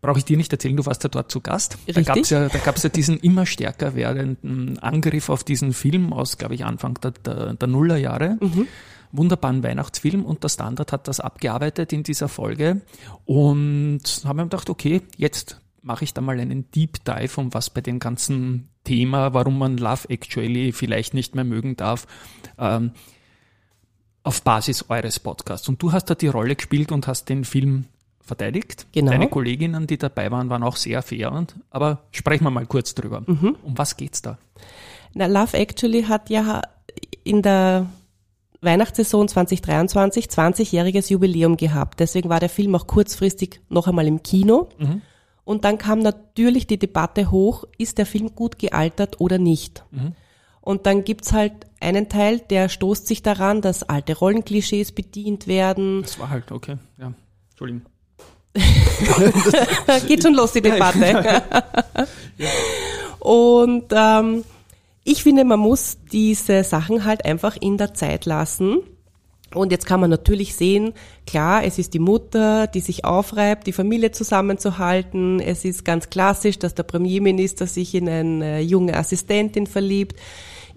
brauche 0.00 0.18
ich 0.18 0.24
dir 0.24 0.36
nicht 0.36 0.52
erzählen, 0.52 0.76
du 0.76 0.86
warst 0.86 1.02
ja 1.04 1.08
dort 1.08 1.30
zu 1.30 1.40
Gast. 1.40 1.74
Da 1.74 1.78
Richtig. 1.86 2.06
gab 2.06 2.16
es 2.18 2.30
ja, 2.30 2.48
da 2.48 2.58
gab's 2.58 2.82
ja 2.82 2.88
diesen 2.88 3.18
immer 3.18 3.46
stärker 3.46 3.94
werdenden 3.94 4.78
Angriff 4.78 5.28
auf 5.28 5.44
diesen 5.44 5.72
Film 5.72 6.12
aus, 6.12 6.38
glaube 6.38 6.54
ich, 6.54 6.64
Anfang 6.64 6.94
der, 6.94 7.12
der, 7.12 7.54
der 7.54 7.68
Nullerjahre 7.68 8.38
wunderbaren 9.12 9.62
Weihnachtsfilm 9.62 10.24
und 10.24 10.42
der 10.42 10.48
Standard 10.48 10.92
hat 10.92 11.08
das 11.08 11.20
abgearbeitet 11.20 11.92
in 11.92 12.02
dieser 12.02 12.28
Folge 12.28 12.82
und 13.24 14.02
haben 14.24 14.36
mir 14.36 14.44
gedacht, 14.44 14.70
okay, 14.70 15.02
jetzt 15.16 15.60
mache 15.86 16.04
ich 16.04 16.12
da 16.12 16.20
mal 16.20 16.38
einen 16.38 16.68
Deep 16.72 17.04
Dive, 17.04 17.40
um 17.40 17.54
was 17.54 17.70
bei 17.70 17.80
dem 17.80 18.00
ganzen 18.00 18.68
Thema, 18.84 19.32
warum 19.32 19.58
man 19.58 19.78
Love 19.78 20.10
Actually 20.10 20.72
vielleicht 20.72 21.14
nicht 21.14 21.34
mehr 21.34 21.44
mögen 21.44 21.76
darf, 21.76 22.06
ähm, 22.58 22.90
auf 24.24 24.42
Basis 24.42 24.86
eures 24.88 25.20
Podcasts. 25.20 25.68
Und 25.68 25.80
du 25.80 25.92
hast 25.92 26.06
da 26.06 26.16
die 26.16 26.26
Rolle 26.26 26.56
gespielt 26.56 26.90
und 26.90 27.06
hast 27.06 27.28
den 27.28 27.44
Film 27.44 27.84
verteidigt. 28.20 28.88
Genau. 28.90 29.12
Deine 29.12 29.28
Kolleginnen, 29.28 29.86
die 29.86 29.96
dabei 29.96 30.32
waren, 30.32 30.50
waren 30.50 30.64
auch 30.64 30.76
sehr 30.76 31.00
fair. 31.02 31.30
Und, 31.30 31.54
aber 31.70 32.02
sprechen 32.10 32.42
wir 32.42 32.50
mal 32.50 32.66
kurz 32.66 32.92
drüber. 32.94 33.22
Um 33.62 33.78
was 33.78 33.96
geht's 33.96 34.22
da? 34.22 34.38
Na, 35.14 35.26
Love 35.26 35.56
Actually 35.56 36.02
hat 36.02 36.30
ja 36.30 36.62
in 37.22 37.42
der 37.42 37.86
Weihnachtssaison 38.60 39.28
2023 39.28 40.26
20-jähriges 40.26 41.12
Jubiläum 41.12 41.56
gehabt. 41.56 42.00
Deswegen 42.00 42.28
war 42.28 42.40
der 42.40 42.48
Film 42.48 42.74
auch 42.74 42.88
kurzfristig 42.88 43.60
noch 43.68 43.86
einmal 43.86 44.08
im 44.08 44.24
Kino. 44.24 44.68
Und 45.46 45.64
dann 45.64 45.78
kam 45.78 46.00
natürlich 46.00 46.66
die 46.66 46.76
Debatte 46.76 47.30
hoch, 47.30 47.64
ist 47.78 47.98
der 47.98 48.06
Film 48.06 48.34
gut 48.34 48.58
gealtert 48.58 49.20
oder 49.20 49.38
nicht? 49.38 49.84
Und 50.60 50.86
dann 50.86 51.04
gibt's 51.04 51.32
halt 51.32 51.52
einen 51.78 52.08
Teil, 52.08 52.40
der 52.40 52.68
stoßt 52.68 53.06
sich 53.06 53.22
daran, 53.22 53.60
dass 53.60 53.84
alte 53.84 54.18
Rollenklischees 54.18 54.90
bedient 54.90 55.46
werden. 55.46 56.02
Das 56.02 56.18
war 56.18 56.30
halt, 56.30 56.50
okay, 56.50 56.78
ja. 56.98 57.12
Entschuldigung. 57.50 57.82
Geht 60.08 60.24
schon 60.24 60.34
los, 60.34 60.52
die 60.52 60.62
Debatte. 60.62 61.44
Und 63.20 63.84
ähm, 63.92 64.44
ich 65.04 65.22
finde, 65.22 65.44
man 65.44 65.60
muss 65.60 65.98
diese 66.10 66.64
Sachen 66.64 67.04
halt 67.04 67.24
einfach 67.24 67.56
in 67.56 67.76
der 67.78 67.94
Zeit 67.94 68.26
lassen. 68.26 68.78
Und 69.56 69.72
jetzt 69.72 69.86
kann 69.86 70.00
man 70.00 70.10
natürlich 70.10 70.54
sehen, 70.54 70.92
klar, 71.26 71.64
es 71.64 71.78
ist 71.78 71.94
die 71.94 71.98
Mutter, 71.98 72.66
die 72.66 72.80
sich 72.80 73.04
aufreibt, 73.04 73.66
die 73.66 73.72
Familie 73.72 74.10
zusammenzuhalten. 74.12 75.40
Es 75.40 75.64
ist 75.64 75.84
ganz 75.84 76.10
klassisch, 76.10 76.58
dass 76.58 76.74
der 76.74 76.82
Premierminister 76.82 77.66
sich 77.66 77.94
in 77.94 78.08
eine 78.08 78.60
junge 78.60 78.96
Assistentin 78.96 79.66
verliebt. 79.66 80.16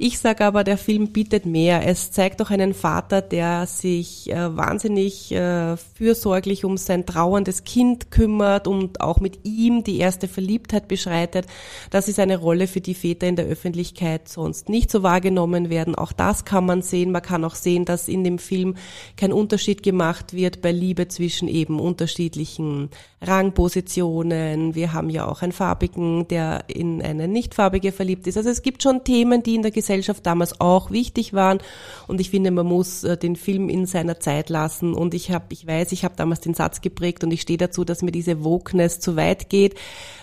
Ich 0.02 0.20
sage 0.20 0.46
aber, 0.46 0.64
der 0.64 0.78
Film 0.78 1.10
bietet 1.10 1.46
mehr. 1.46 1.86
Es 1.86 2.10
zeigt 2.10 2.42
auch 2.42 2.52
einen 2.52 2.74
Vater, 2.74 3.22
der 3.22 3.68
sich 3.68 4.32
äh, 4.32 4.56
wahnsinnig 4.56 5.30
äh, 5.34 5.76
fürsorglich 5.76 6.64
um 6.64 6.78
sein 6.78 7.06
trauerndes 7.06 7.66
Kind 7.66 8.10
kümmert 8.10 8.66
und 8.66 9.02
auch 9.02 9.20
mit 9.20 9.40
ihm 9.44 9.84
die 9.84 9.98
erste 9.98 10.30
Verliebtheit 10.30 10.88
beschreitet. 10.88 11.48
Das 11.90 12.08
ist 12.08 12.18
eine 12.18 12.38
Rolle, 12.38 12.68
für 12.68 12.80
die 12.80 12.94
Väter 12.94 13.28
in 13.28 13.36
der 13.36 13.48
Öffentlichkeit 13.48 14.30
sonst 14.30 14.70
nicht 14.70 14.90
so 14.90 15.04
wahrgenommen 15.04 15.70
werden. 15.70 15.96
Auch 15.96 16.14
das 16.14 16.46
kann 16.46 16.66
man 16.66 16.82
sehen. 16.82 17.12
Man 17.12 17.22
kann 17.22 17.44
auch 17.44 17.56
sehen, 17.56 17.84
dass 17.84 18.08
in 18.08 18.24
dem 18.24 18.40
Film 18.40 18.78
kein 19.18 19.34
Unterschied 19.34 19.84
gemacht 19.84 20.32
wird 20.32 20.62
bei 20.62 20.72
Liebe 20.72 21.10
zwischen 21.10 21.50
eben 21.50 21.78
unterschiedlichen 21.82 22.90
Rangpositionen. 23.22 24.76
Wir 24.76 24.94
haben 24.94 25.10
ja 25.10 25.28
auch 25.28 25.42
einen 25.42 25.52
Farbigen, 25.52 26.26
der 26.30 26.64
in 26.68 27.02
eine 27.02 27.28
Nichtfarbige 27.28 27.92
verliebt 27.92 28.28
ist. 28.28 28.38
Also 28.38 28.50
es 28.50 28.62
gibt 28.62 28.82
schon 28.82 29.04
Themen, 29.04 29.44
die 29.44 29.56
in 29.56 29.62
der 29.62 29.72
Gesellschaft 29.72 29.89
damals 30.24 30.60
auch 30.60 30.92
wichtig 30.92 31.34
waren. 31.34 31.60
Und 32.08 32.22
ich 32.22 32.30
finde, 32.30 32.52
man 32.52 32.66
muss 32.66 33.04
äh, 33.04 33.18
den 33.18 33.36
Film 33.36 33.70
in 33.70 33.86
seiner 33.86 34.20
Zeit 34.20 34.50
lassen. 34.50 34.94
Und 34.94 35.14
ich 35.14 35.32
habe, 35.32 35.46
ich 35.50 35.66
weiß, 35.66 35.92
ich 35.92 36.04
habe 36.04 36.16
damals 36.16 36.42
den 36.42 36.54
Satz 36.54 36.82
geprägt 36.82 37.24
und 37.24 37.32
ich 37.32 37.42
stehe 37.42 37.58
dazu, 37.58 37.84
dass 37.84 38.02
mir 38.02 38.12
diese 38.12 38.44
Wokeness 38.44 39.00
zu 39.00 39.16
weit 39.16 39.50
geht, 39.50 39.76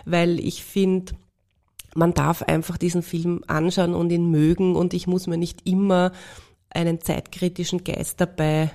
weil 0.04 0.40
ich 0.40 0.64
finde, 0.64 1.14
man 1.94 2.14
darf 2.14 2.42
einfach 2.42 2.76
diesen 2.76 3.02
Film 3.02 3.42
anschauen 3.46 3.94
und 3.94 4.10
ihn 4.10 4.30
mögen 4.30 4.76
und 4.76 4.94
ich 4.94 5.06
muss 5.06 5.26
mir 5.26 5.38
nicht 5.38 5.66
immer 5.66 6.12
einen 6.70 7.00
zeitkritischen 7.00 7.84
Geist 7.84 8.20
dabei 8.20 8.70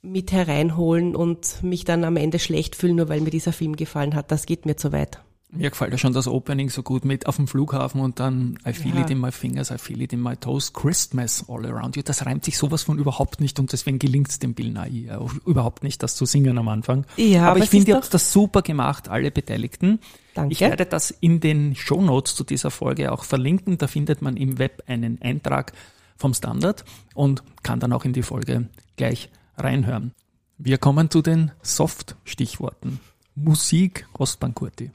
mit 0.00 0.32
hereinholen 0.32 1.14
und 1.14 1.62
mich 1.62 1.84
dann 1.84 2.04
am 2.04 2.16
Ende 2.16 2.38
schlecht 2.38 2.76
fühlen, 2.76 2.96
nur 2.96 3.08
weil 3.08 3.20
mir 3.20 3.30
dieser 3.30 3.52
Film 3.52 3.76
gefallen 3.76 4.14
hat. 4.14 4.30
Das 4.30 4.46
geht 4.46 4.66
mir 4.66 4.76
zu 4.76 4.92
weit. 4.92 5.20
Mir 5.54 5.68
gefällt 5.68 5.92
ja 5.92 5.98
schon 5.98 6.14
das 6.14 6.26
Opening 6.28 6.70
so 6.70 6.82
gut 6.82 7.04
mit 7.04 7.26
auf 7.26 7.36
dem 7.36 7.46
Flughafen 7.46 8.00
und 8.00 8.18
dann 8.20 8.58
I 8.66 8.72
feel 8.72 8.94
Ja. 8.94 9.02
it 9.02 9.10
in 9.10 9.20
my 9.20 9.30
fingers, 9.30 9.70
I 9.70 9.76
feel 9.76 10.00
it 10.00 10.12
in 10.14 10.20
my 10.22 10.34
toes, 10.34 10.72
Christmas 10.72 11.44
all 11.46 11.66
around 11.66 11.94
you. 11.94 12.02
Das 12.02 12.24
reimt 12.24 12.44
sich 12.46 12.56
sowas 12.56 12.84
von 12.84 12.98
überhaupt 12.98 13.38
nicht 13.40 13.58
und 13.60 13.70
deswegen 13.70 13.98
gelingt 13.98 14.30
es 14.30 14.38
dem 14.38 14.54
Bill 14.54 14.70
Nye 14.72 15.18
überhaupt 15.44 15.82
nicht, 15.82 16.02
das 16.02 16.16
zu 16.16 16.24
singen 16.24 16.56
am 16.56 16.68
Anfang. 16.68 17.04
Ja, 17.18 17.42
aber 17.42 17.50
aber 17.52 17.64
ich 17.64 17.68
finde, 17.70 17.90
ihr 17.90 17.96
habt 17.96 18.14
das 18.14 18.32
super 18.32 18.62
gemacht, 18.62 19.08
alle 19.10 19.30
Beteiligten. 19.30 19.98
Danke. 20.34 20.52
Ich 20.52 20.60
werde 20.60 20.86
das 20.86 21.10
in 21.10 21.40
den 21.40 21.76
Shownotes 21.76 22.34
zu 22.34 22.44
dieser 22.44 22.70
Folge 22.70 23.12
auch 23.12 23.24
verlinken. 23.24 23.76
Da 23.76 23.88
findet 23.88 24.22
man 24.22 24.38
im 24.38 24.58
Web 24.58 24.82
einen 24.86 25.20
Eintrag 25.20 25.72
vom 26.16 26.32
Standard 26.32 26.84
und 27.14 27.42
kann 27.62 27.78
dann 27.78 27.92
auch 27.92 28.06
in 28.06 28.14
die 28.14 28.22
Folge 28.22 28.70
gleich 28.96 29.28
reinhören. 29.58 30.12
Wir 30.56 30.78
kommen 30.78 31.10
zu 31.10 31.20
den 31.20 31.50
Soft-Stichworten. 31.60 33.00
Musik, 33.34 34.06
Ostbankurti. 34.14 34.92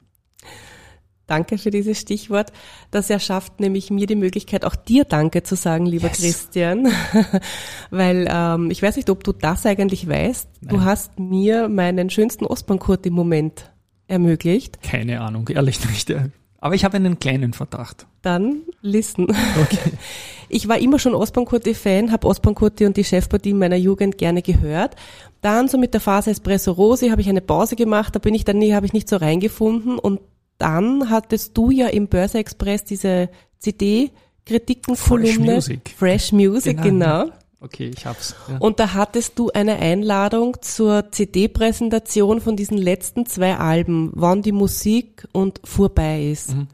Danke 1.28 1.58
für 1.58 1.70
dieses 1.70 2.00
Stichwort. 2.00 2.52
Das 2.90 3.08
erschafft 3.10 3.60
nämlich 3.60 3.90
mir 3.90 4.06
die 4.06 4.16
Möglichkeit, 4.16 4.64
auch 4.64 4.74
dir 4.74 5.04
Danke 5.04 5.44
zu 5.44 5.54
sagen, 5.54 5.86
lieber 5.86 6.08
Yes. 6.08 6.18
Christian. 6.18 6.88
Weil 7.90 8.26
ähm, 8.28 8.70
ich 8.70 8.82
weiß 8.82 8.96
nicht, 8.96 9.10
ob 9.10 9.22
du 9.22 9.32
das 9.32 9.64
eigentlich 9.66 10.08
weißt. 10.08 10.48
Du 10.62 10.76
Nein. 10.78 10.84
hast 10.84 11.18
mir 11.18 11.68
meinen 11.68 12.10
schönsten 12.10 12.46
Ostbankurti-Moment 12.46 13.70
ermöglicht. 14.08 14.82
Keine 14.82 15.20
Ahnung, 15.20 15.48
ehrlich 15.48 15.78
nicht. 15.88 16.12
Aber 16.60 16.74
ich 16.74 16.84
habe 16.84 16.96
einen 16.96 17.18
kleinen 17.20 17.52
Verdacht. 17.52 18.06
Dann 18.22 18.62
listen. 18.82 19.24
Okay. 19.62 19.92
Ich 20.50 20.66
war 20.66 20.78
immer 20.78 20.98
schon 20.98 21.14
Ostbankurti-Fan, 21.14 22.10
habe 22.10 22.26
Ostbankurti 22.26 22.86
und 22.86 22.96
die 22.96 23.04
Chefpartie 23.04 23.52
meiner 23.52 23.76
Jugend 23.76 24.16
gerne 24.16 24.40
gehört. 24.40 24.96
Dann 25.42 25.68
so 25.68 25.76
mit 25.76 25.92
der 25.92 26.00
Phase 26.00 26.30
Espresso 26.30 26.72
Rosi 26.72 27.10
habe 27.10 27.20
ich 27.20 27.28
eine 27.28 27.42
Pause 27.42 27.76
gemacht, 27.76 28.14
da 28.14 28.18
bin 28.18 28.32
ich 28.34 28.46
dann 28.46 28.56
nie, 28.56 28.72
habe 28.72 28.86
ich 28.86 28.94
nicht 28.94 29.10
so 29.10 29.16
reingefunden 29.16 29.98
und 29.98 30.20
dann 30.58 31.10
hattest 31.10 31.56
du 31.56 31.70
ja 31.70 31.86
im 31.88 32.08
Börse 32.08 32.38
Express 32.38 32.84
diese 32.84 33.28
CD-Kritikenkolumne. 33.58 35.26
Fresh 35.26 35.38
Music. 35.38 35.94
Fresh 35.96 36.32
Music, 36.32 36.82
Genau. 36.82 37.24
genau. 37.24 37.32
Okay, 37.60 37.90
ich 37.96 38.06
hab's. 38.06 38.36
Ja. 38.48 38.58
Und 38.58 38.78
da 38.78 38.94
hattest 38.94 39.36
du 39.38 39.50
eine 39.50 39.76
Einladung 39.76 40.58
zur 40.60 41.10
CD-Präsentation 41.10 42.40
von 42.40 42.54
diesen 42.54 42.78
letzten 42.78 43.26
zwei 43.26 43.56
Alben, 43.56 44.12
wann 44.14 44.42
die 44.42 44.52
Musik 44.52 45.26
und 45.32 45.60
vorbei 45.64 46.30
ist. 46.30 46.54
Mhm. 46.54 46.68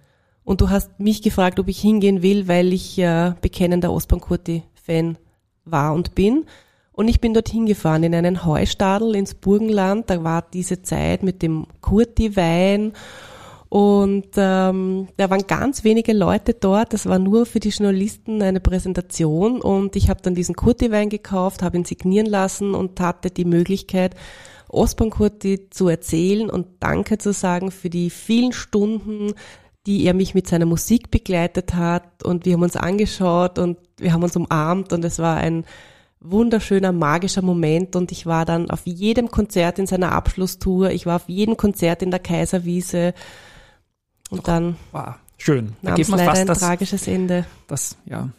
Und 0.44 0.61
du 0.61 0.68
hast 0.68 1.01
mich 1.01 1.23
gefragt, 1.23 1.59
ob 1.59 1.68
ich 1.68 1.81
hingehen 1.81 2.20
will, 2.20 2.49
weil 2.49 2.75
ich 2.75 2.99
ja 2.99 3.35
bekennender 3.40 3.90
Ostbankurti-Fan 3.92 5.16
war 5.64 5.94
und 5.94 6.14
bin. 6.14 6.44
Und 6.92 7.09
ich 7.09 7.20
bin 7.20 7.33
dorthin 7.33 7.64
gefahren 7.64 8.03
in 8.05 8.14
einen 8.14 8.44
Heustadel 8.44 9.16
ins 9.16 9.35
Burgenland. 9.35 10.11
Da 10.11 10.23
war 10.23 10.42
diese 10.53 10.83
Zeit 10.83 11.23
mit 11.23 11.40
dem 11.40 11.66
Kurti-Wein. 11.81 12.92
Und 13.75 14.29
ähm, 14.37 15.09
da 15.17 15.31
waren 15.31 15.49
ganz 15.49 15.83
wenige 15.83 16.13
Leute 16.13 16.55
dort. 16.55 16.93
Das 16.93 17.07
war 17.07 17.19
nur 17.19 17.45
für 17.45 17.59
die 17.59 17.71
Journalisten 17.71 18.41
eine 18.41 18.61
Präsentation. 18.61 19.61
Und 19.61 19.97
ich 19.97 20.09
habe 20.09 20.23
dann 20.23 20.37
diesen 20.37 20.55
Kurti-Wein 20.55 21.09
gekauft, 21.09 21.61
habe 21.65 21.79
ihn 21.79 21.85
signieren 21.85 22.27
lassen 22.29 22.77
und 22.77 23.01
hatte 23.01 23.33
die 23.33 23.45
Möglichkeit, 23.45 24.15
Osman 24.69 25.11
Kurti 25.11 25.71
zu 25.71 25.89
erzählen 25.89 26.51
und 26.51 26.69
Danke 26.79 27.19
zu 27.19 27.33
sagen 27.33 27.73
für 27.73 27.91
die 27.91 28.11
vielen 28.11 28.53
Stunden, 28.53 29.33
die 29.89 30.05
er 30.05 30.15
mich 30.15 30.37
mit 30.37 30.47
seiner 30.47 30.67
Musik 30.67 31.11
begleitet 31.11 31.75
hat. 31.75 32.23
Und 32.23 32.47
wir 32.47 32.53
haben 32.53 32.63
uns 32.63 32.77
angeschaut 32.77 33.59
und 33.59 33.77
wir 33.99 34.13
haben 34.13 34.23
uns 34.23 34.37
umarmt 34.37 34.93
und 34.93 35.05
es 35.05 35.19
war 35.19 35.39
ein 35.39 35.65
wunderschöner, 36.21 36.93
magischer 36.93 37.43
Moment 37.43 37.97
und 37.97 38.13
ich 38.13 38.25
war 38.25 38.45
dann 38.45 38.71
auf 38.71 38.83
jedem 38.85 39.33
Konzert 39.33 39.81
in 39.81 39.89
seiner 39.89 40.13
Abschlusstour, 40.13 40.91
ich 40.91 41.07
war 41.07 41.17
auf 41.17 41.29
jedem 41.29 41.57
Konzert 41.57 42.03
in 42.03 42.13
der 42.13 42.21
Kaiserwiese 42.21 43.15
und 44.38 44.49
dann 44.49 44.77
Wow, 44.92 45.14
schön. 45.38 45.73
Da 45.83 45.94
geht 45.94 46.05
es 46.05 46.11
man 46.11 46.18
leider 46.18 46.31
fast 46.31 46.40
ein 46.42 46.47
das, 46.47 46.59
tragisches 46.61 47.07
Ende. 47.09 47.47
das, 47.66 47.97
ja. 48.07 48.31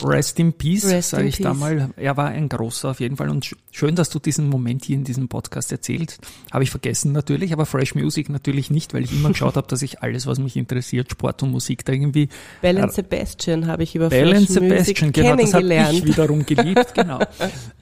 Rest 0.00 0.38
in 0.38 0.52
Peace, 0.52 0.82
sage 1.10 1.26
ich 1.26 1.38
da 1.38 1.54
mal. 1.54 1.90
Er 1.96 2.16
war 2.16 2.28
ein 2.28 2.48
großer 2.48 2.90
auf 2.90 3.00
jeden 3.00 3.16
Fall 3.16 3.30
und 3.30 3.44
sch- 3.44 3.56
schön, 3.72 3.96
dass 3.96 4.10
du 4.10 4.20
diesen 4.20 4.48
Moment 4.48 4.84
hier 4.84 4.94
in 4.94 5.02
diesem 5.02 5.26
Podcast 5.26 5.72
erzählt. 5.72 6.18
Habe 6.52 6.62
ich 6.62 6.70
vergessen 6.70 7.10
natürlich, 7.10 7.52
aber 7.52 7.66
Fresh 7.66 7.96
Music 7.96 8.28
natürlich 8.28 8.70
nicht, 8.70 8.94
weil 8.94 9.02
ich 9.02 9.12
immer 9.12 9.30
geschaut 9.30 9.56
habe, 9.56 9.66
dass 9.66 9.82
ich 9.82 10.00
alles, 10.00 10.28
was 10.28 10.38
mich 10.38 10.56
interessiert, 10.56 11.10
Sport 11.10 11.42
und 11.42 11.50
Musik 11.50 11.84
da 11.84 11.92
irgendwie 11.94 12.28
Bell 12.62 12.78
and 12.78 12.92
Sebastian 12.92 13.66
habe 13.66 13.82
ich 13.82 13.96
über 13.96 14.08
Bell 14.08 14.28
Fresh 14.28 14.50
Music 14.50 14.54
Sebastian, 14.98 15.12
genau, 15.12 15.34
das 15.34 15.54
habe 15.54 15.74
ich 15.96 16.04
wiederum 16.04 16.46
geliebt, 16.46 16.94
genau. 16.94 17.18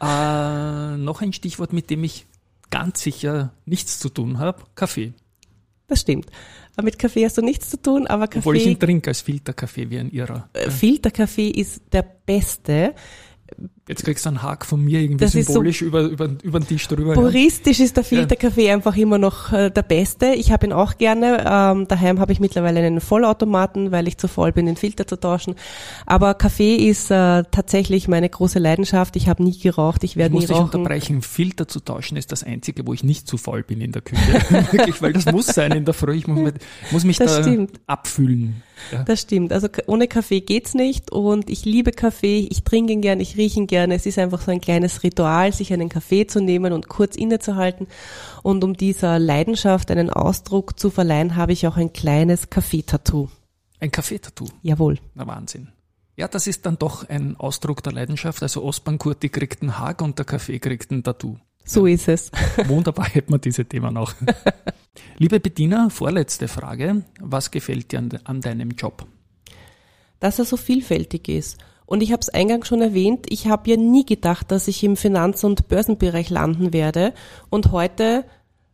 äh, 0.00 0.96
noch 0.96 1.20
ein 1.20 1.34
Stichwort, 1.34 1.74
mit 1.74 1.90
dem 1.90 2.02
ich 2.02 2.24
ganz 2.70 3.02
sicher 3.02 3.52
nichts 3.66 3.98
zu 3.98 4.08
tun 4.08 4.38
habe, 4.38 4.62
Kaffee. 4.74 5.12
Das 5.88 6.00
stimmt. 6.00 6.26
Aber 6.76 6.84
mit 6.84 6.98
Kaffee 6.98 7.24
hast 7.24 7.38
du 7.38 7.42
nichts 7.42 7.70
zu 7.70 7.80
tun, 7.80 8.06
aber 8.06 8.24
Obwohl 8.24 8.56
ich 8.56 8.66
ihn 8.66 8.74
Kaffee, 8.74 8.86
trinke 8.86 9.10
als 9.10 9.20
Filterkaffee 9.20 9.88
wie 9.90 9.98
ein 9.98 10.10
Irrer. 10.10 10.48
äh, 10.52 10.70
Filterkaffee 10.70 11.48
ist 11.50 11.82
der 11.92 12.02
beste. 12.02 12.94
Jetzt 13.88 14.02
kriegst 14.04 14.24
du 14.24 14.30
einen 14.30 14.42
Hack 14.42 14.66
von 14.66 14.84
mir 14.84 15.00
irgendwie 15.00 15.24
Das 15.24 15.34
ist 15.36 15.46
so- 15.46 15.52
symbolisch 15.52 15.80
über, 15.82 16.02
über, 16.02 16.28
über 16.42 16.58
den 16.58 16.66
Tisch 16.66 16.88
drüber. 16.88 17.14
Ja. 17.14 17.20
Puristisch 17.20 17.78
ist 17.78 17.96
der 17.96 18.02
Filterkaffee 18.02 18.68
einfach 18.72 18.96
immer 18.96 19.16
noch 19.18 19.52
äh, 19.52 19.70
der 19.70 19.82
beste. 19.82 20.34
Ich 20.34 20.50
habe 20.50 20.66
ihn 20.66 20.72
auch 20.72 20.98
gerne. 20.98 21.44
Ähm, 21.48 21.86
daheim 21.86 22.18
habe 22.18 22.32
ich 22.32 22.40
mittlerweile 22.40 22.80
einen 22.80 23.00
Vollautomaten, 23.00 23.92
weil 23.92 24.08
ich 24.08 24.18
zu 24.18 24.26
voll 24.26 24.50
bin, 24.50 24.66
den 24.66 24.74
Filter 24.76 25.06
zu 25.06 25.20
tauschen. 25.20 25.54
Aber 26.04 26.34
Kaffee 26.34 26.74
ist 26.74 27.12
äh, 27.12 27.44
tatsächlich 27.52 28.08
meine 28.08 28.28
große 28.28 28.58
Leidenschaft. 28.58 29.14
Ich 29.14 29.28
habe 29.28 29.44
nie 29.44 29.56
geraucht, 29.56 30.02
ich 30.02 30.12
Ich 30.12 30.16
werde 30.16 30.34
nie 30.34 30.40
muss 30.40 30.48
dich 30.48 30.56
rauchen. 30.56 30.64
unterbrechen. 30.80 31.22
Filter 31.22 31.68
zu 31.68 31.78
tauschen 31.78 32.16
ist 32.16 32.32
das 32.32 32.42
Einzige, 32.42 32.86
wo 32.88 32.92
ich 32.92 33.04
nicht 33.04 33.28
zu 33.28 33.36
voll 33.38 33.62
bin 33.62 33.80
in 33.80 33.92
der 33.92 34.02
Küche. 34.02 34.20
Wirklich, 34.72 35.00
weil 35.00 35.12
das 35.12 35.26
muss 35.26 35.46
sein 35.46 35.70
in 35.70 35.84
der 35.84 35.94
Früh. 35.94 36.14
Ich 36.16 36.26
muss, 36.26 36.40
mit, 36.40 36.54
muss 36.90 37.04
mich 37.04 37.18
Das 37.18 37.36
da 37.36 37.42
stimmt. 37.42 37.78
abfühlen. 37.86 38.62
Ja. 38.92 39.04
Das 39.04 39.20
stimmt. 39.22 39.52
Also 39.52 39.68
ohne 39.86 40.06
Kaffee 40.08 40.40
geht's 40.40 40.74
nicht 40.74 41.10
und 41.12 41.48
ich 41.50 41.64
liebe 41.64 41.92
Kaffee. 41.92 42.46
Ich 42.50 42.62
trinke 42.64 42.92
ihn 42.92 43.00
gern, 43.00 43.20
ich 43.20 43.36
rieche 43.36 43.60
ihn 43.60 43.66
gerne. 43.76 43.94
Es 43.94 44.06
ist 44.06 44.18
einfach 44.18 44.40
so 44.40 44.50
ein 44.50 44.62
kleines 44.62 45.02
Ritual, 45.02 45.52
sich 45.52 45.70
einen 45.70 45.90
Kaffee 45.90 46.26
zu 46.26 46.40
nehmen 46.40 46.72
und 46.72 46.88
kurz 46.88 47.14
innezuhalten. 47.14 47.86
Und 48.42 48.64
um 48.64 48.72
dieser 48.74 49.18
Leidenschaft 49.18 49.90
einen 49.90 50.08
Ausdruck 50.08 50.78
zu 50.80 50.88
verleihen, 50.88 51.36
habe 51.36 51.52
ich 51.52 51.66
auch 51.66 51.76
ein 51.76 51.92
kleines 51.92 52.48
Kaffeetattoo. 52.48 53.28
Ein 53.78 53.90
Kaffeetattoo. 53.90 54.48
Jawohl. 54.62 54.98
Na 55.14 55.26
Wahnsinn. 55.26 55.68
Ja, 56.16 56.26
das 56.26 56.46
ist 56.46 56.64
dann 56.64 56.78
doch 56.78 57.06
ein 57.10 57.36
Ausdruck 57.36 57.82
der 57.82 57.92
Leidenschaft. 57.92 58.42
Also 58.42 58.64
Ostbank 58.64 59.02
Kurti 59.02 59.28
kriegt 59.28 59.60
einen 59.60 59.78
Haag 59.78 60.00
und 60.00 60.18
der 60.18 60.24
Kaffee 60.24 60.58
kriegt 60.58 60.90
ein 60.90 61.02
Tattoo. 61.02 61.36
So 61.66 61.84
ist 61.84 62.08
es. 62.08 62.30
Wunderbar 62.66 63.08
hätten 63.08 63.30
wir 63.34 63.38
diese 63.38 63.66
Themen 63.66 63.98
auch. 63.98 64.14
Liebe 65.18 65.38
Bediener, 65.38 65.90
vorletzte 65.90 66.48
Frage. 66.48 67.02
Was 67.20 67.50
gefällt 67.50 67.92
dir 67.92 68.08
an 68.24 68.40
deinem 68.40 68.70
Job? 68.70 69.06
dass 70.20 70.38
er 70.38 70.44
so 70.44 70.56
vielfältig 70.56 71.28
ist. 71.28 71.58
Und 71.86 72.02
ich 72.02 72.12
habe 72.12 72.20
es 72.20 72.28
eingangs 72.28 72.66
schon 72.66 72.82
erwähnt, 72.82 73.26
ich 73.28 73.46
habe 73.46 73.70
ja 73.70 73.76
nie 73.76 74.04
gedacht, 74.04 74.50
dass 74.50 74.68
ich 74.68 74.82
im 74.82 74.96
Finanz- 74.96 75.44
und 75.44 75.68
Börsenbereich 75.68 76.30
landen 76.30 76.72
werde. 76.72 77.14
Und 77.48 77.70
heute, 77.72 78.24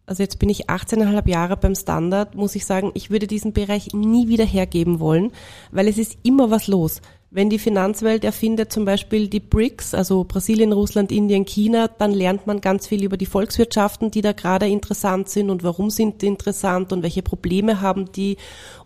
also 0.06 0.22
jetzt 0.22 0.38
bin 0.38 0.48
ich 0.48 0.68
18,5 0.70 1.28
Jahre 1.28 1.56
beim 1.56 1.74
Standard, 1.74 2.34
muss 2.34 2.54
ich 2.54 2.64
sagen, 2.64 2.90
ich 2.94 3.10
würde 3.10 3.26
diesen 3.26 3.52
Bereich 3.52 3.92
nie 3.92 4.28
wieder 4.28 4.46
hergeben 4.46 4.98
wollen, 4.98 5.32
weil 5.70 5.88
es 5.88 5.98
ist 5.98 6.18
immer 6.22 6.50
was 6.50 6.66
los. 6.66 7.02
Wenn 7.34 7.48
die 7.48 7.58
Finanzwelt 7.58 8.24
erfindet 8.24 8.70
zum 8.70 8.84
Beispiel 8.84 9.26
die 9.26 9.40
BRICS, 9.40 9.94
also 9.94 10.22
Brasilien, 10.24 10.70
Russland, 10.74 11.10
Indien, 11.10 11.46
China, 11.46 11.88
dann 11.88 12.12
lernt 12.12 12.46
man 12.46 12.60
ganz 12.60 12.86
viel 12.86 13.02
über 13.04 13.16
die 13.16 13.24
Volkswirtschaften, 13.24 14.10
die 14.10 14.20
da 14.20 14.32
gerade 14.32 14.68
interessant 14.68 15.30
sind 15.30 15.48
und 15.48 15.62
warum 15.64 15.88
sind 15.88 16.20
die 16.20 16.26
interessant 16.26 16.92
und 16.92 17.02
welche 17.02 17.22
Probleme 17.22 17.80
haben 17.80 18.12
die 18.12 18.36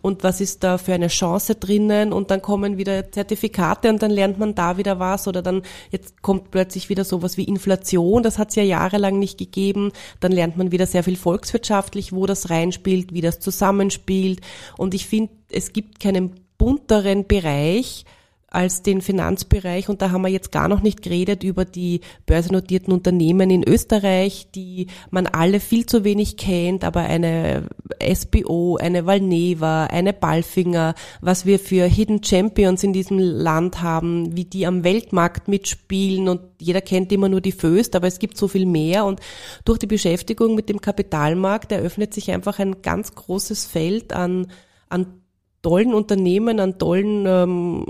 und 0.01 0.23
was 0.23 0.39
ist 0.39 0.63
da 0.63 0.77
für 0.77 0.93
eine 0.93 1.09
Chance 1.09 1.55
drinnen. 1.55 2.13
Und 2.13 2.31
dann 2.31 2.41
kommen 2.41 2.77
wieder 2.77 3.11
Zertifikate 3.11 3.89
und 3.89 4.01
dann 4.01 4.11
lernt 4.11 4.39
man 4.39 4.55
da 4.55 4.77
wieder 4.77 4.97
was 4.97 5.27
oder 5.27 5.41
dann 5.41 5.63
jetzt 5.91 6.21
kommt 6.21 6.49
plötzlich 6.49 6.87
wieder 6.87 7.03
sowas 7.03 7.35
wie 7.35 7.43
Inflation, 7.43 8.23
das 8.23 8.37
hat 8.37 8.49
es 8.49 8.55
ja 8.55 8.63
jahrelang 8.63 9.19
nicht 9.19 9.37
gegeben, 9.37 9.91
dann 10.21 10.31
lernt 10.31 10.55
man 10.55 10.71
wieder 10.71 10.85
sehr 10.85 11.03
viel 11.03 11.17
volkswirtschaftlich, 11.17 12.13
wo 12.13 12.25
das 12.25 12.49
reinspielt, 12.49 13.13
wie 13.13 13.21
das 13.21 13.41
zusammenspielt. 13.41 14.39
Und 14.77 14.93
ich 14.93 15.05
finde, 15.05 15.33
es 15.51 15.73
gibt 15.73 15.99
keinen 15.99 16.35
bunteren 16.57 17.27
Bereich, 17.27 18.05
als 18.49 18.81
den 18.81 19.01
Finanzbereich. 19.01 19.89
Und 19.89 20.01
da 20.01 20.11
haben 20.11 20.21
wir 20.21 20.29
jetzt 20.29 20.51
gar 20.51 20.67
noch 20.67 20.81
nicht 20.81 21.01
geredet 21.01 21.43
über 21.43 21.65
die 21.65 22.01
börsennotierten 22.25 22.93
Unternehmen 22.93 23.49
in 23.49 23.67
Österreich, 23.67 24.47
die 24.55 24.87
man 25.11 25.27
alle 25.27 25.59
viel 25.59 25.85
zu 25.85 26.03
wenig 26.05 26.37
kennt, 26.37 26.85
aber 26.85 27.01
eine 27.01 27.67
SBO, 28.01 28.77
eine 28.77 29.05
Valneva, 29.05 29.85
eine 29.85 30.13
Balfinger, 30.13 30.95
was 31.19 31.45
wir 31.45 31.59
für 31.59 31.85
Hidden 31.85 32.23
Champions 32.23 32.83
in 32.83 32.93
diesem 32.93 33.19
Land 33.19 33.81
haben, 33.81 34.35
wie 34.37 34.45
die 34.45 34.65
am 34.65 34.83
Weltmarkt 34.83 35.47
mitspielen 35.49 36.29
und 36.29 36.41
jeder 36.59 36.81
kennt 36.81 37.11
immer 37.11 37.29
nur 37.29 37.41
die 37.41 37.51
Föst, 37.51 37.95
aber 37.95 38.07
es 38.07 38.19
gibt 38.19 38.37
so 38.37 38.47
viel 38.47 38.65
mehr 38.65 39.05
und 39.05 39.19
durch 39.65 39.79
die 39.79 39.87
Beschäftigung 39.87 40.55
mit 40.55 40.69
dem 40.69 40.79
Kapitalmarkt 40.79 41.71
eröffnet 41.71 42.13
sich 42.13 42.31
einfach 42.31 42.59
ein 42.59 42.81
ganz 42.81 43.13
großes 43.13 43.65
Feld 43.65 44.13
an, 44.13 44.47
an 44.89 45.21
tollen 45.61 45.93
Unternehmen, 45.93 46.59
an 46.59 46.77
tollen 46.77 47.25
ähm, 47.27 47.85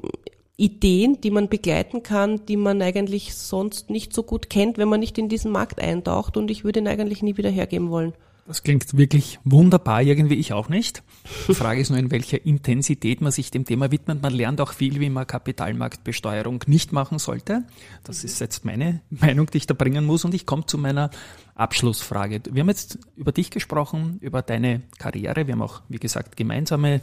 Ideen, 0.58 1.22
die 1.22 1.30
man 1.30 1.50
begleiten 1.50 2.02
kann, 2.02 2.46
die 2.48 2.58
man 2.58 2.82
eigentlich 2.82 3.36
sonst 3.36 3.92
nicht 3.92 4.12
so 4.12 4.24
gut 4.24 4.50
kennt, 4.50 4.80
wenn 4.80 4.90
man 4.90 5.00
nicht 5.00 5.18
in 5.20 5.30
diesen 5.30 5.52
Markt 5.52 5.80
eintaucht 5.80 6.36
und 6.36 6.50
ich 6.50 6.64
würde 6.64 6.80
ihn 6.80 6.88
eigentlich 6.88 7.22
nie 7.22 7.38
wieder 7.38 7.52
hergeben 7.52 7.92
wollen. 7.92 8.14
Das 8.48 8.64
klingt 8.64 8.98
wirklich 8.98 9.40
wunderbar, 9.44 10.02
irgendwie 10.02 10.36
ich 10.36 10.54
auch 10.54 10.70
nicht. 10.70 11.04
Die 11.50 11.54
Frage 11.54 11.82
ist 11.82 11.90
nur, 11.90 12.00
in 12.00 12.12
welcher 12.12 12.44
Intensität 12.46 13.20
man 13.20 13.34
sich 13.34 13.52
dem 13.52 13.66
Thema 13.66 13.92
widmet. 13.92 14.22
Man 14.22 14.34
lernt 14.34 14.62
auch 14.62 14.72
viel, 14.72 15.02
wie 15.02 15.10
man 15.10 15.28
Kapitalmarktbesteuerung 15.28 16.64
nicht 16.66 16.94
machen 16.94 17.20
sollte. 17.20 17.66
Das 18.06 18.24
ist 18.24 18.40
jetzt 18.40 18.64
meine 18.64 19.02
Meinung, 19.10 19.48
die 19.48 19.58
ich 19.58 19.68
da 19.68 19.74
bringen 19.74 20.06
muss. 20.06 20.24
Und 20.24 20.34
ich 20.34 20.46
komme 20.46 20.66
zu 20.66 20.78
meiner 20.78 21.10
Abschlussfrage. 21.56 22.42
Wir 22.50 22.62
haben 22.62 22.70
jetzt 22.70 23.00
über 23.18 23.34
dich 23.34 23.52
gesprochen, 23.52 24.18
über 24.22 24.42
deine 24.42 24.84
Karriere. 24.98 25.46
Wir 25.46 25.54
haben 25.56 25.62
auch, 25.62 25.82
wie 25.90 26.00
gesagt, 26.00 26.38
gemeinsame 26.38 27.02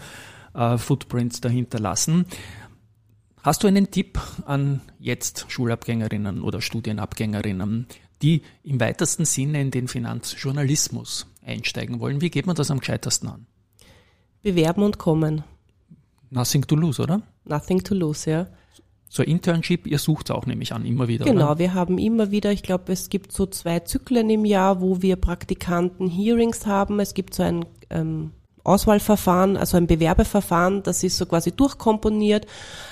äh, 0.55 0.79
Footprints 0.79 1.43
dahinter 1.43 1.79
lassen. 1.79 2.25
Hast 3.45 3.63
du 3.63 3.67
einen 3.67 3.91
Tipp 3.91 4.19
an 4.47 4.81
jetzt 4.99 5.45
Schulabgängerinnen 5.49 6.41
oder 6.41 6.63
Studienabgängerinnen, 6.63 7.87
die 8.23 8.41
im 8.63 8.81
weitesten 8.81 9.27
Sinne 9.27 9.61
in 9.61 9.71
den 9.71 9.87
Finanzjournalismus 9.87 11.27
einsteigen 11.45 12.01
wollen? 12.01 12.23
Wie 12.23 12.31
geht 12.31 12.47
man 12.47 12.57
das 12.57 12.71
am 12.71 12.79
gescheitersten 12.79 13.29
an? 13.29 13.47
Bewerben 14.41 14.83
und 14.83 14.97
kommen. 14.97 15.45
Nothing 16.31 16.67
to 16.67 16.75
lose, 16.75 17.03
oder? 17.03 17.21
Nothing 17.45 17.85
to 17.85 17.95
lose, 17.95 18.31
ja. 18.31 18.47
So 19.11 19.23
Internship, 19.23 19.87
ihr 19.87 19.99
sucht 19.99 20.31
auch 20.31 20.47
nämlich 20.47 20.73
an, 20.73 20.87
immer 20.87 21.07
wieder. 21.09 21.27
Genau, 21.27 21.51
oder? 21.51 21.59
wir 21.59 21.75
haben 21.75 21.99
immer 21.99 22.31
wieder, 22.31 22.51
ich 22.51 22.63
glaube, 22.63 22.95
es 22.95 23.11
gibt 23.11 23.31
so 23.31 23.45
zwei 23.45 23.81
Zyklen 23.81 24.31
im 24.31 24.47
Jahr, 24.47 24.81
wo 24.81 25.03
wir 25.03 25.17
Praktikanten 25.17 26.09
Hearings 26.09 26.65
haben. 26.65 26.99
Es 26.99 27.13
gibt 27.13 27.35
so 27.35 27.43
ein 27.43 27.67
ähm, 27.91 28.31
Auswahlverfahren, 28.65 29.57
also 29.57 29.77
ein 29.77 29.87
Bewerbeverfahren, 29.87 30.83
das 30.83 31.05
ist 31.05 31.17
so 31.17 31.27
quasi 31.27 31.53
durchkomponiert, 31.53 32.47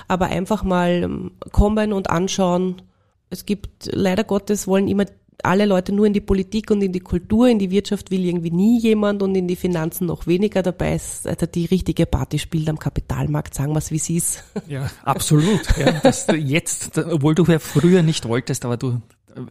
aber 0.06 0.26
einfach 0.26 0.62
mal 0.62 1.02
ähm, 1.02 1.32
kommen 1.50 1.92
und 1.92 2.10
anschauen. 2.10 2.82
Es 3.30 3.46
gibt, 3.46 3.88
leider 3.90 4.24
Gottes 4.24 4.66
wollen 4.66 4.88
immer 4.88 5.06
alle 5.42 5.66
Leute 5.66 5.92
nur 5.92 6.06
in 6.06 6.12
die 6.12 6.20
Politik 6.20 6.70
und 6.70 6.82
in 6.82 6.92
die 6.92 7.00
Kultur, 7.00 7.48
in 7.48 7.58
die 7.58 7.70
Wirtschaft 7.70 8.10
will 8.10 8.24
irgendwie 8.24 8.50
nie 8.50 8.78
jemand 8.78 9.22
und 9.22 9.34
in 9.34 9.48
die 9.48 9.56
Finanzen 9.56 10.06
noch 10.06 10.26
weniger. 10.26 10.62
Dabei 10.62 10.94
ist 10.94 11.26
also 11.26 11.46
die 11.46 11.64
richtige 11.64 12.06
Party 12.06 12.38
spielt 12.38 12.68
am 12.68 12.78
Kapitalmarkt, 12.78 13.54
sagen 13.54 13.72
wir 13.72 13.78
es, 13.78 13.90
wie 13.90 13.98
sie 13.98 14.16
ist. 14.16 14.44
Ja, 14.68 14.90
absolut. 15.04 15.60
Ja, 15.78 15.92
das 16.02 16.26
jetzt, 16.36 16.98
obwohl 16.98 17.34
du 17.34 17.44
ja 17.44 17.58
früher 17.58 18.02
nicht 18.02 18.28
wolltest, 18.28 18.64
aber 18.64 18.76
du 18.76 19.00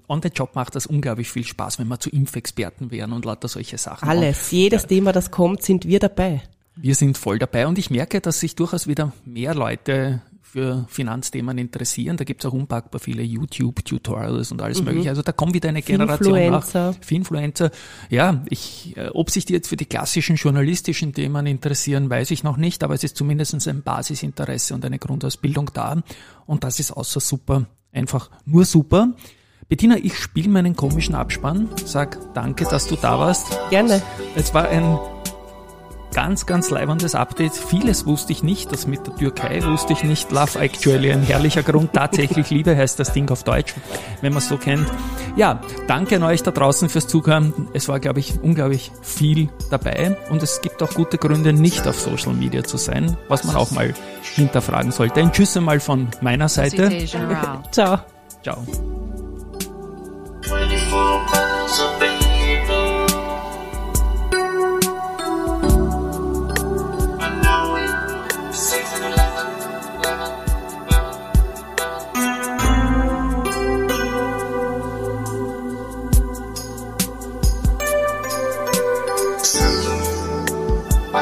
on 0.08 0.22
the 0.22 0.30
job 0.30 0.56
macht 0.56 0.76
das 0.76 0.86
unglaublich 0.86 1.30
viel 1.30 1.46
Spaß, 1.46 1.80
wenn 1.80 1.88
wir 1.88 2.00
zu 2.00 2.10
Impfexperten 2.10 2.92
wären 2.92 3.14
und 3.14 3.26
lauter 3.26 3.48
solche 3.48 3.78
Sachen. 3.78 4.08
Alles, 4.08 4.52
und, 4.52 4.58
jedes 4.58 4.84
ja. 4.84 4.88
Thema, 4.88 5.12
das 5.12 5.32
kommt, 5.32 5.64
sind 5.64 5.86
wir 5.86 6.00
dabei. 6.00 6.42
Wir 6.76 6.96
sind 6.96 7.18
voll 7.18 7.38
dabei 7.38 7.68
und 7.68 7.78
ich 7.78 7.90
merke, 7.90 8.22
dass 8.22 8.40
sich 8.40 8.56
durchaus 8.56 8.88
wieder 8.88 9.12
mehr 9.26 9.54
Leute 9.54 10.22
für 10.52 10.86
Finanzthemen 10.90 11.58
interessieren. 11.58 12.18
Da 12.18 12.26
gibt 12.26 12.44
es 12.44 12.50
auch 12.50 12.54
unpackbar 12.54 13.00
viele 13.00 13.24
YouTube-Tutorials 13.24 14.52
und 14.52 14.62
alles 14.62 14.80
mhm. 14.80 14.86
mögliche. 14.86 15.10
Also 15.10 15.22
da 15.22 15.32
kommt 15.32 15.54
wieder 15.54 15.70
eine 15.70 15.82
Generation 15.82 16.36
Finfluencer. 16.36 16.92
nach. 16.92 16.96
Finfluencer. 17.06 17.72
Ja, 18.10 18.44
ich, 18.50 18.96
äh, 18.98 19.10
ob 19.14 19.30
sich 19.30 19.46
die 19.46 19.54
jetzt 19.54 19.70
für 19.70 19.78
die 19.78 19.86
klassischen 19.86 20.36
journalistischen 20.36 21.14
Themen 21.14 21.46
interessieren, 21.46 22.10
weiß 22.10 22.32
ich 22.32 22.44
noch 22.44 22.58
nicht, 22.58 22.84
aber 22.84 22.94
es 22.94 23.04
ist 23.04 23.16
zumindest 23.16 23.66
ein 23.66 23.82
Basisinteresse 23.82 24.74
und 24.74 24.84
eine 24.84 25.00
Grundausbildung 25.00 25.72
da. 25.74 26.04
Und 26.46 26.66
das 26.66 26.80
ist 26.80 26.92
außer 26.92 27.22
super, 27.22 27.68
einfach 27.94 28.30
nur 28.46 28.66
super. 28.66 29.14
Bettina, 29.72 29.96
ich 29.96 30.18
spiele 30.18 30.50
meinen 30.50 30.76
komischen 30.76 31.16
Abspann. 31.16 31.70
Sag 31.86 32.18
danke, 32.34 32.66
dass 32.66 32.88
du 32.88 32.98
da 32.98 33.18
warst. 33.18 33.58
Gerne. 33.70 34.02
Es 34.36 34.54
war 34.54 34.68
ein 34.68 35.00
ganz, 36.14 36.46
ganz 36.46 36.70
leibendes 36.72 37.16
Update. 37.16 37.54
Vieles 37.54 38.06
wusste 38.06 38.34
ich 38.34 38.44
nicht. 38.44 38.70
Das 38.74 38.86
mit 38.86 39.08
der 39.08 39.16
Türkei 39.16 39.64
wusste 39.64 39.94
ich 39.94 40.04
nicht. 40.04 40.30
Love 40.30 40.60
Actually, 40.60 41.14
ein 41.14 41.24
herrlicher 41.24 41.64
Grund. 41.64 41.94
Tatsächlich 41.94 42.50
Liebe 42.50 42.76
heißt 42.76 43.00
das 43.00 43.14
Ding 43.14 43.32
auf 43.32 43.46
Deutsch, 43.46 43.74
wenn 44.20 44.34
man 44.34 44.40
es 44.40 44.50
so 44.50 44.58
kennt. 44.58 44.92
Ja, 45.38 45.62
danke 45.88 46.18
an 46.18 46.24
euch 46.24 46.44
da 46.44 46.52
draußen 46.52 46.90
fürs 46.90 47.08
Zuhören. 47.08 47.70
Es 47.74 47.88
war, 47.88 48.02
glaube 48.02 48.20
ich, 48.20 48.42
unglaublich 48.42 48.92
viel 49.02 49.48
dabei. 49.70 50.18
Und 50.30 50.44
es 50.44 50.60
gibt 50.60 50.84
auch 50.84 50.94
gute 50.94 51.18
Gründe, 51.18 51.54
nicht 51.54 51.88
auf 51.88 51.98
Social 51.98 52.34
Media 52.34 52.66
zu 52.66 52.76
sein, 52.76 53.16
was 53.30 53.46
man 53.46 53.56
auch 53.56 53.72
mal 53.72 53.94
hinterfragen 54.36 54.92
sollte. 54.92 55.22
Ein 55.22 55.32
Tschüss 55.32 55.56
einmal 55.56 55.80
von 55.80 56.10
meiner 56.20 56.50
Seite. 56.50 57.06
Ciao. 57.72 58.00
Ciao. 58.44 58.66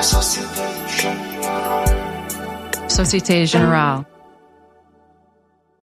Société 0.10 0.65
Générale. 0.88 1.95
Société 2.88 3.45
Générale. 3.45 4.09